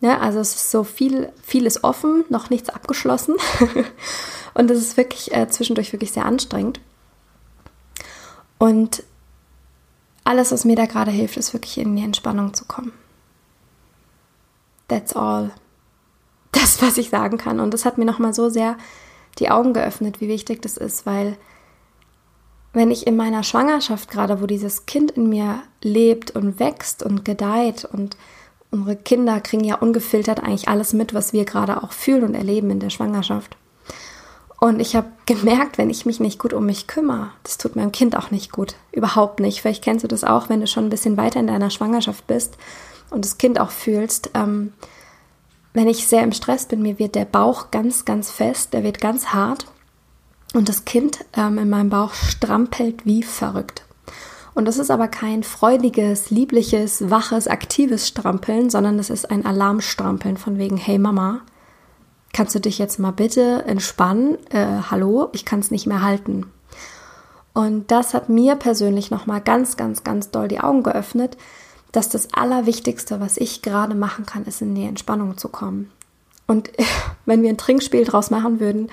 Ja, 0.00 0.18
also 0.18 0.40
es 0.40 0.54
ist 0.54 0.70
so 0.70 0.84
viel, 0.84 1.30
vieles 1.42 1.84
offen, 1.84 2.24
noch 2.28 2.50
nichts 2.50 2.68
abgeschlossen. 2.68 3.36
und 4.54 4.70
es 4.70 4.78
ist 4.78 4.96
wirklich 4.96 5.32
äh, 5.32 5.48
zwischendurch 5.48 5.92
wirklich 5.92 6.12
sehr 6.12 6.26
anstrengend. 6.26 6.80
Und 8.58 9.02
alles, 10.24 10.52
was 10.52 10.64
mir 10.64 10.76
da 10.76 10.86
gerade 10.86 11.10
hilft, 11.10 11.36
ist 11.36 11.52
wirklich 11.52 11.78
in 11.78 11.94
die 11.94 12.02
Entspannung 12.02 12.54
zu 12.54 12.64
kommen. 12.64 12.92
That's 14.88 15.14
all. 15.14 15.50
Das, 16.52 16.80
was 16.82 16.98
ich 16.98 17.10
sagen 17.10 17.38
kann. 17.38 17.60
Und 17.60 17.74
das 17.74 17.84
hat 17.84 17.98
mir 17.98 18.04
nochmal 18.04 18.34
so 18.34 18.48
sehr 18.48 18.76
die 19.38 19.50
Augen 19.50 19.72
geöffnet, 19.72 20.20
wie 20.20 20.28
wichtig 20.28 20.62
das 20.62 20.76
ist, 20.76 21.06
weil 21.06 21.36
wenn 22.72 22.90
ich 22.90 23.06
in 23.06 23.16
meiner 23.16 23.42
Schwangerschaft 23.42 24.10
gerade, 24.10 24.42
wo 24.42 24.46
dieses 24.46 24.84
Kind 24.84 25.12
in 25.12 25.28
mir 25.28 25.62
lebt 25.82 26.32
und 26.32 26.60
wächst 26.60 27.02
und 27.02 27.24
gedeiht 27.24 27.86
und 27.86 28.16
unsere 28.70 28.96
Kinder 28.96 29.40
kriegen 29.40 29.64
ja 29.64 29.76
ungefiltert 29.76 30.42
eigentlich 30.42 30.68
alles 30.68 30.92
mit, 30.92 31.14
was 31.14 31.32
wir 31.32 31.44
gerade 31.44 31.82
auch 31.82 31.92
fühlen 31.92 32.24
und 32.24 32.34
erleben 32.34 32.70
in 32.70 32.80
der 32.80 32.90
Schwangerschaft. 32.90 33.56
Und 34.58 34.80
ich 34.80 34.96
habe 34.96 35.08
gemerkt, 35.26 35.76
wenn 35.76 35.90
ich 35.90 36.06
mich 36.06 36.18
nicht 36.18 36.38
gut 36.38 36.54
um 36.54 36.64
mich 36.66 36.86
kümmere, 36.86 37.30
das 37.42 37.58
tut 37.58 37.76
meinem 37.76 37.92
Kind 37.92 38.16
auch 38.16 38.30
nicht 38.30 38.52
gut. 38.52 38.74
Überhaupt 38.90 39.40
nicht. 39.40 39.60
Vielleicht 39.60 39.84
kennst 39.84 40.02
du 40.02 40.08
das 40.08 40.24
auch, 40.24 40.48
wenn 40.48 40.60
du 40.60 40.66
schon 40.66 40.84
ein 40.84 40.90
bisschen 40.90 41.16
weiter 41.16 41.40
in 41.40 41.46
deiner 41.46 41.70
Schwangerschaft 41.70 42.26
bist 42.26 42.56
und 43.10 43.24
das 43.24 43.38
Kind 43.38 43.60
auch 43.60 43.70
fühlst. 43.70 44.30
Ähm, 44.34 44.72
wenn 45.74 45.88
ich 45.88 46.06
sehr 46.06 46.22
im 46.22 46.32
Stress 46.32 46.64
bin, 46.64 46.80
mir 46.80 46.98
wird 46.98 47.14
der 47.14 47.26
Bauch 47.26 47.70
ganz, 47.70 48.06
ganz 48.06 48.30
fest, 48.30 48.72
der 48.72 48.82
wird 48.82 48.98
ganz 48.98 49.28
hart 49.28 49.66
und 50.54 50.70
das 50.70 50.86
Kind 50.86 51.24
ähm, 51.36 51.58
in 51.58 51.68
meinem 51.68 51.90
Bauch 51.90 52.14
strampelt 52.14 53.04
wie 53.04 53.22
verrückt. 53.22 53.84
Und 54.54 54.64
das 54.64 54.78
ist 54.78 54.90
aber 54.90 55.06
kein 55.06 55.42
freudiges, 55.42 56.30
liebliches, 56.30 57.10
waches, 57.10 57.46
aktives 57.46 58.08
Strampeln, 58.08 58.70
sondern 58.70 58.96
das 58.96 59.10
ist 59.10 59.30
ein 59.30 59.44
Alarmstrampeln 59.44 60.38
von 60.38 60.56
wegen, 60.56 60.78
hey 60.78 60.98
Mama, 60.98 61.42
kannst 62.36 62.54
du 62.54 62.60
dich 62.60 62.78
jetzt 62.78 62.98
mal 62.98 63.12
bitte 63.12 63.64
entspannen? 63.66 64.36
Äh, 64.50 64.82
hallo, 64.90 65.30
ich 65.32 65.46
kann 65.46 65.60
es 65.60 65.70
nicht 65.70 65.86
mehr 65.86 66.02
halten. 66.02 66.44
Und 67.54 67.90
das 67.90 68.12
hat 68.12 68.28
mir 68.28 68.56
persönlich 68.56 69.10
nochmal 69.10 69.40
ganz, 69.40 69.78
ganz, 69.78 70.04
ganz 70.04 70.30
doll 70.30 70.46
die 70.46 70.60
Augen 70.60 70.82
geöffnet, 70.82 71.38
dass 71.92 72.10
das 72.10 72.34
Allerwichtigste, 72.34 73.20
was 73.20 73.38
ich 73.38 73.62
gerade 73.62 73.94
machen 73.94 74.26
kann, 74.26 74.44
ist 74.44 74.60
in 74.60 74.74
die 74.74 74.84
Entspannung 74.84 75.38
zu 75.38 75.48
kommen. 75.48 75.90
Und 76.46 76.70
wenn 77.24 77.42
wir 77.42 77.48
ein 77.48 77.56
Trinkspiel 77.56 78.04
draus 78.04 78.30
machen 78.30 78.60
würden, 78.60 78.90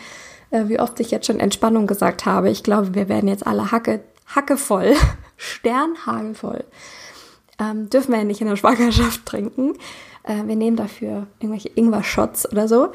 äh, 0.52 0.70
wie 0.70 0.80
oft 0.80 0.98
ich 1.02 1.12
jetzt 1.12 1.28
schon 1.28 1.42
Entspannung 1.42 1.86
gesagt 1.86 2.26
habe, 2.26 2.50
ich 2.50 2.64
glaube, 2.64 2.96
wir 2.96 3.10
werden 3.10 3.28
jetzt 3.28 3.46
alle 3.46 3.72
Hacke, 3.74 4.06
Hacke 4.26 4.56
voll, 4.56 4.94
Sternhagelvoll. 5.36 6.64
Ähm, 7.60 7.90
dürfen 7.90 8.14
wir 8.14 8.20
ja 8.20 8.24
nicht 8.24 8.40
in 8.40 8.48
der 8.48 8.56
Schwangerschaft 8.56 9.26
trinken. 9.26 9.74
Äh, 10.24 10.48
wir 10.48 10.56
nehmen 10.56 10.78
dafür 10.78 11.28
irgendwelche 11.40 11.70
Ingwer-Shots 11.76 12.50
oder 12.50 12.70
so. 12.70 12.94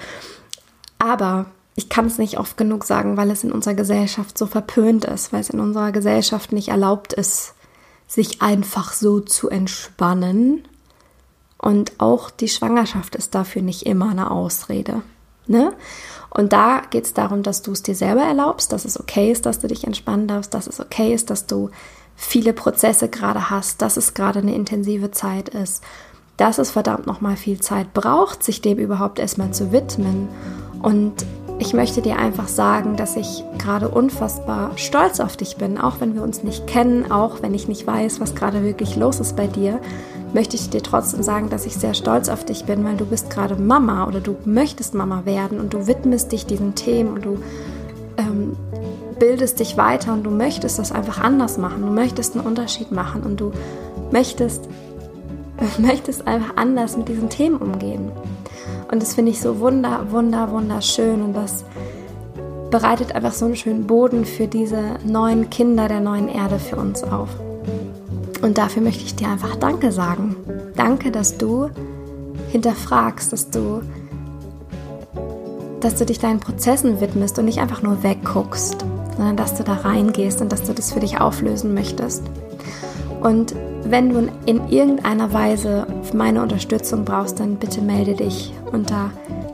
Aber 0.98 1.46
ich 1.78 1.88
kann 1.88 2.06
es 2.06 2.18
nicht 2.18 2.38
oft 2.38 2.56
genug 2.56 2.84
sagen, 2.84 3.16
weil 3.16 3.30
es 3.30 3.44
in 3.44 3.52
unserer 3.52 3.74
Gesellschaft 3.74 4.36
so 4.36 4.46
verpönt 4.46 5.04
ist, 5.04 5.32
weil 5.32 5.40
es 5.40 5.50
in 5.50 5.60
unserer 5.60 5.92
Gesellschaft 5.92 6.52
nicht 6.52 6.68
erlaubt 6.68 7.12
ist, 7.12 7.54
sich 8.08 8.42
einfach 8.42 8.92
so 8.92 9.20
zu 9.20 9.48
entspannen. 9.48 10.66
Und 11.56 11.92
auch 11.98 12.30
die 12.30 12.48
Schwangerschaft 12.48 13.14
ist 13.14 13.34
dafür 13.34 13.62
nicht 13.62 13.84
immer 13.84 14.10
eine 14.10 14.30
Ausrede. 14.30 15.02
Ne? 15.46 15.72
Und 16.30 16.52
da 16.52 16.82
geht 16.90 17.06
es 17.06 17.14
darum, 17.14 17.42
dass 17.42 17.62
du 17.62 17.72
es 17.72 17.82
dir 17.82 17.94
selber 17.94 18.22
erlaubst, 18.22 18.72
dass 18.72 18.84
es 18.84 18.98
okay 18.98 19.30
ist, 19.30 19.46
dass 19.46 19.60
du 19.60 19.68
dich 19.68 19.84
entspannen 19.84 20.26
darfst, 20.26 20.54
dass 20.54 20.66
es 20.66 20.80
okay 20.80 21.14
ist, 21.14 21.30
dass 21.30 21.46
du 21.46 21.70
viele 22.16 22.52
Prozesse 22.52 23.08
gerade 23.08 23.50
hast, 23.50 23.82
dass 23.82 23.96
es 23.96 24.14
gerade 24.14 24.40
eine 24.40 24.54
intensive 24.54 25.12
Zeit 25.12 25.48
ist, 25.48 25.84
dass 26.36 26.58
es 26.58 26.70
verdammt 26.72 27.06
nochmal 27.06 27.36
viel 27.36 27.60
Zeit 27.60 27.94
braucht, 27.94 28.42
sich 28.42 28.60
dem 28.60 28.78
überhaupt 28.78 29.20
erstmal 29.20 29.52
zu 29.52 29.72
widmen 29.72 30.28
und 30.82 31.14
ich 31.60 31.72
möchte 31.74 32.02
dir 32.02 32.18
einfach 32.18 32.46
sagen, 32.46 32.96
dass 32.96 33.16
ich 33.16 33.42
gerade 33.58 33.88
unfassbar 33.88 34.70
stolz 34.76 35.18
auf 35.18 35.36
dich 35.36 35.56
bin, 35.56 35.76
auch 35.76 36.00
wenn 36.00 36.14
wir 36.14 36.22
uns 36.22 36.44
nicht 36.44 36.66
kennen, 36.68 37.10
auch 37.10 37.42
wenn 37.42 37.52
ich 37.52 37.66
nicht 37.66 37.86
weiß, 37.86 38.20
was 38.20 38.36
gerade 38.36 38.62
wirklich 38.62 38.94
los 38.94 39.18
ist 39.18 39.34
bei 39.34 39.48
dir, 39.48 39.80
möchte 40.32 40.56
ich 40.56 40.70
dir 40.70 40.82
trotzdem 40.82 41.22
sagen, 41.22 41.50
dass 41.50 41.66
ich 41.66 41.74
sehr 41.74 41.94
stolz 41.94 42.28
auf 42.28 42.44
dich 42.44 42.64
bin, 42.64 42.84
weil 42.84 42.96
du 42.96 43.06
bist 43.06 43.30
gerade 43.30 43.56
Mama 43.56 44.06
oder 44.06 44.20
du 44.20 44.36
möchtest 44.44 44.94
Mama 44.94 45.24
werden 45.24 45.58
und 45.58 45.74
du 45.74 45.86
widmest 45.88 46.30
dich 46.30 46.46
diesen 46.46 46.76
Themen 46.76 47.14
und 47.14 47.24
du 47.24 47.38
ähm, 48.18 48.56
bildest 49.18 49.58
dich 49.58 49.76
weiter 49.76 50.12
und 50.12 50.22
du 50.22 50.30
möchtest 50.30 50.78
das 50.78 50.92
einfach 50.92 51.20
anders 51.20 51.58
machen. 51.58 51.82
Du 51.82 51.90
möchtest 51.90 52.36
einen 52.36 52.46
Unterschied 52.46 52.92
machen 52.92 53.22
und 53.22 53.40
du 53.40 53.52
möchtest, 54.12 54.68
möchtest 55.78 56.26
einfach 56.26 56.56
anders 56.56 56.96
mit 56.96 57.08
diesen 57.08 57.30
Themen 57.30 57.56
umgehen. 57.56 58.12
Und 58.90 59.02
das 59.02 59.14
finde 59.14 59.30
ich 59.30 59.40
so 59.40 59.60
wunder, 59.60 60.06
wunder, 60.10 60.50
wunderschön 60.50 61.22
und 61.22 61.34
das 61.34 61.64
bereitet 62.70 63.14
einfach 63.14 63.32
so 63.32 63.46
einen 63.46 63.56
schönen 63.56 63.86
Boden 63.86 64.24
für 64.24 64.46
diese 64.46 64.96
neuen 65.04 65.50
Kinder 65.50 65.88
der 65.88 66.00
neuen 66.00 66.28
Erde 66.28 66.58
für 66.58 66.76
uns 66.76 67.02
auf. 67.02 67.28
Und 68.42 68.58
dafür 68.58 68.82
möchte 68.82 69.04
ich 69.04 69.14
dir 69.14 69.28
einfach 69.28 69.56
Danke 69.56 69.90
sagen. 69.92 70.36
Danke, 70.76 71.10
dass 71.10 71.38
du 71.38 71.70
hinterfragst, 72.50 73.32
dass 73.32 73.50
du, 73.50 73.82
dass 75.80 75.96
du 75.96 76.06
dich 76.06 76.18
deinen 76.18 76.40
Prozessen 76.40 77.00
widmest 77.00 77.38
und 77.38 77.46
nicht 77.46 77.58
einfach 77.58 77.82
nur 77.82 78.02
wegguckst, 78.02 78.84
sondern 79.16 79.36
dass 79.36 79.54
du 79.54 79.64
da 79.64 79.74
reingehst 79.74 80.40
und 80.40 80.52
dass 80.52 80.62
du 80.62 80.72
das 80.72 80.92
für 80.92 81.00
dich 81.00 81.20
auflösen 81.20 81.74
möchtest. 81.74 82.22
Und 83.20 83.54
wenn 83.84 84.10
du 84.10 84.28
in 84.46 84.68
irgendeiner 84.68 85.32
Weise 85.32 85.86
meine 86.12 86.42
Unterstützung 86.42 87.04
brauchst, 87.04 87.40
dann 87.40 87.56
bitte 87.56 87.80
melde 87.80 88.14
dich 88.14 88.52
unter 88.72 89.10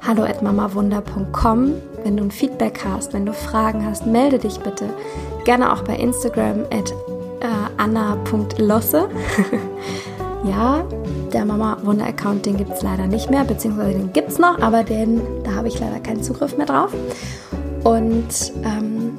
hallo@mamawunder.com. 0.07 1.73
Wenn 2.03 2.17
du 2.17 2.25
ein 2.25 2.31
Feedback 2.31 2.81
hast, 2.85 3.13
wenn 3.13 3.27
du 3.27 3.33
Fragen 3.33 3.87
hast, 3.87 4.07
melde 4.07 4.39
dich 4.39 4.59
bitte 4.61 4.87
gerne 5.45 5.73
auch 5.73 5.83
bei 5.83 5.97
Instagram 5.97 6.65
at 6.71 6.91
äh, 7.41 7.47
anna.losse. 7.77 9.09
ja, 10.45 10.85
der 11.33 11.45
Mama 11.45 11.77
Wunder 11.83 12.07
Account, 12.07 12.47
den 12.47 12.57
gibt 12.57 12.73
es 12.73 12.83
leider 12.83 13.07
nicht 13.07 13.31
mehr, 13.31 13.45
beziehungsweise 13.45 13.99
den 13.99 14.13
gibt 14.13 14.31
es 14.31 14.39
noch, 14.39 14.61
aber 14.61 14.83
den, 14.83 15.21
da 15.43 15.53
habe 15.53 15.69
ich 15.69 15.79
leider 15.79 16.01
keinen 16.01 16.23
Zugriff 16.23 16.57
mehr 16.57 16.67
drauf. 16.67 16.93
Und 17.83 18.53
ähm, 18.65 19.19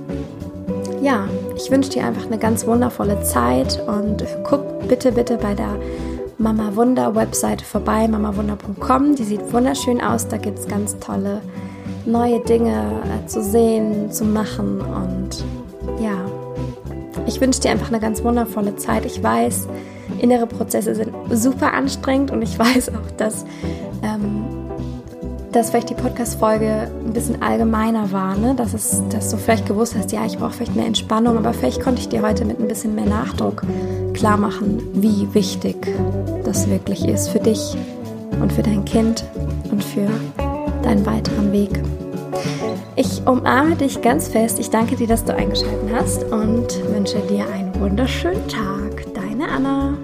ja, 1.02 1.28
ich 1.56 1.70
wünsche 1.70 1.92
dir 1.92 2.06
einfach 2.06 2.26
eine 2.26 2.40
ganz 2.40 2.66
wundervolle 2.66 3.22
Zeit 3.22 3.82
und 3.88 4.26
guck 4.44 4.88
bitte, 4.88 5.12
bitte 5.12 5.38
bei 5.38 5.54
der 5.54 5.78
Mama 6.38 6.76
Wunder 6.76 7.15
Webseite 7.15 7.63
vorbei, 7.63 8.08
mamawunder.com. 8.08 9.15
Die 9.15 9.24
sieht 9.24 9.54
wunderschön 9.54 10.02
aus. 10.02 10.28
Da 10.28 10.38
gibt 10.38 10.60
es 10.60 10.67
ganz 10.67 10.98
tolle 11.00 11.41
neue 12.06 12.39
Dinge 12.41 13.02
äh, 13.04 13.26
zu 13.28 13.41
sehen, 13.43 14.12
zu 14.12 14.26
machen. 14.26 14.82
Und 14.82 15.43
ja, 16.02 16.26
ich 17.26 17.39
wünsche 17.41 17.62
dir 17.62 17.71
einfach 17.71 17.88
eine 17.89 18.00
ganz 18.00 18.24
wundervolle 18.24 18.76
Zeit. 18.76 19.06
Ich 19.06 19.21
weiß, 19.21 19.67
innere 20.19 20.48
Prozesse 20.48 20.95
sind 20.95 21.13
super 21.32 21.74
anstrengend 21.74 22.32
und 22.32 22.41
ich 22.41 22.58
weiß 22.60 22.89
auch, 22.89 23.12
dass 23.17 23.45
ähm, 24.04 24.45
dass 25.56 25.70
vielleicht 25.70 25.89
die 25.89 25.96
Podcast-Folge 25.96 26.91
ein 27.06 27.13
bisschen 27.13 27.41
allgemeiner 27.41 28.12
war, 28.12 28.36
ne? 28.36 28.56
dass, 28.56 28.74
es, 28.74 29.02
dass 29.10 29.30
du 29.30 29.38
vielleicht 29.38 29.65
gewusst 29.65 29.96
hast, 29.98 30.12
ja, 30.12 30.26
ich 30.26 30.38
brauche 30.38 30.52
vielleicht 30.52 30.76
mehr 30.76 30.86
Entspannung, 30.86 31.38
aber 31.38 31.54
vielleicht 31.54 31.82
konnte 31.82 32.02
ich 32.02 32.10
dir 32.10 32.22
heute 32.22 32.44
mit 32.44 32.60
ein 32.60 32.68
bisschen 32.68 32.94
mehr 32.94 33.06
Nachdruck 33.06 33.63
klar 34.13 34.36
machen, 34.36 34.82
wie 34.94 35.34
wichtig 35.34 35.88
das 36.44 36.70
wirklich 36.70 37.08
ist 37.08 37.30
für 37.30 37.39
dich 37.39 37.78
und 38.41 38.52
für 38.52 38.63
dein 38.63 38.84
Kind 38.84 39.24
und 39.72 39.82
für 39.82 40.08
deinen 40.84 41.06
weiteren 41.06 41.52
Weg. 41.54 41.82
Ich 42.98 43.26
umarme 43.26 43.76
dich 43.76 44.02
ganz 44.02 44.28
fest. 44.28 44.60
Ich 44.60 44.70
danke 44.70 44.96
dir, 44.96 45.08
dass 45.08 45.24
du 45.24 45.36
eingeschaltet 45.36 45.89
hast 45.94 46.24
und 46.26 46.68
wünsche 46.94 47.20
dir 47.30 47.46
einen 47.50 47.78
wunderschönen 47.80 48.48
Tag. 48.48 49.06
Deine 49.13 49.50
Anna. 49.50 49.98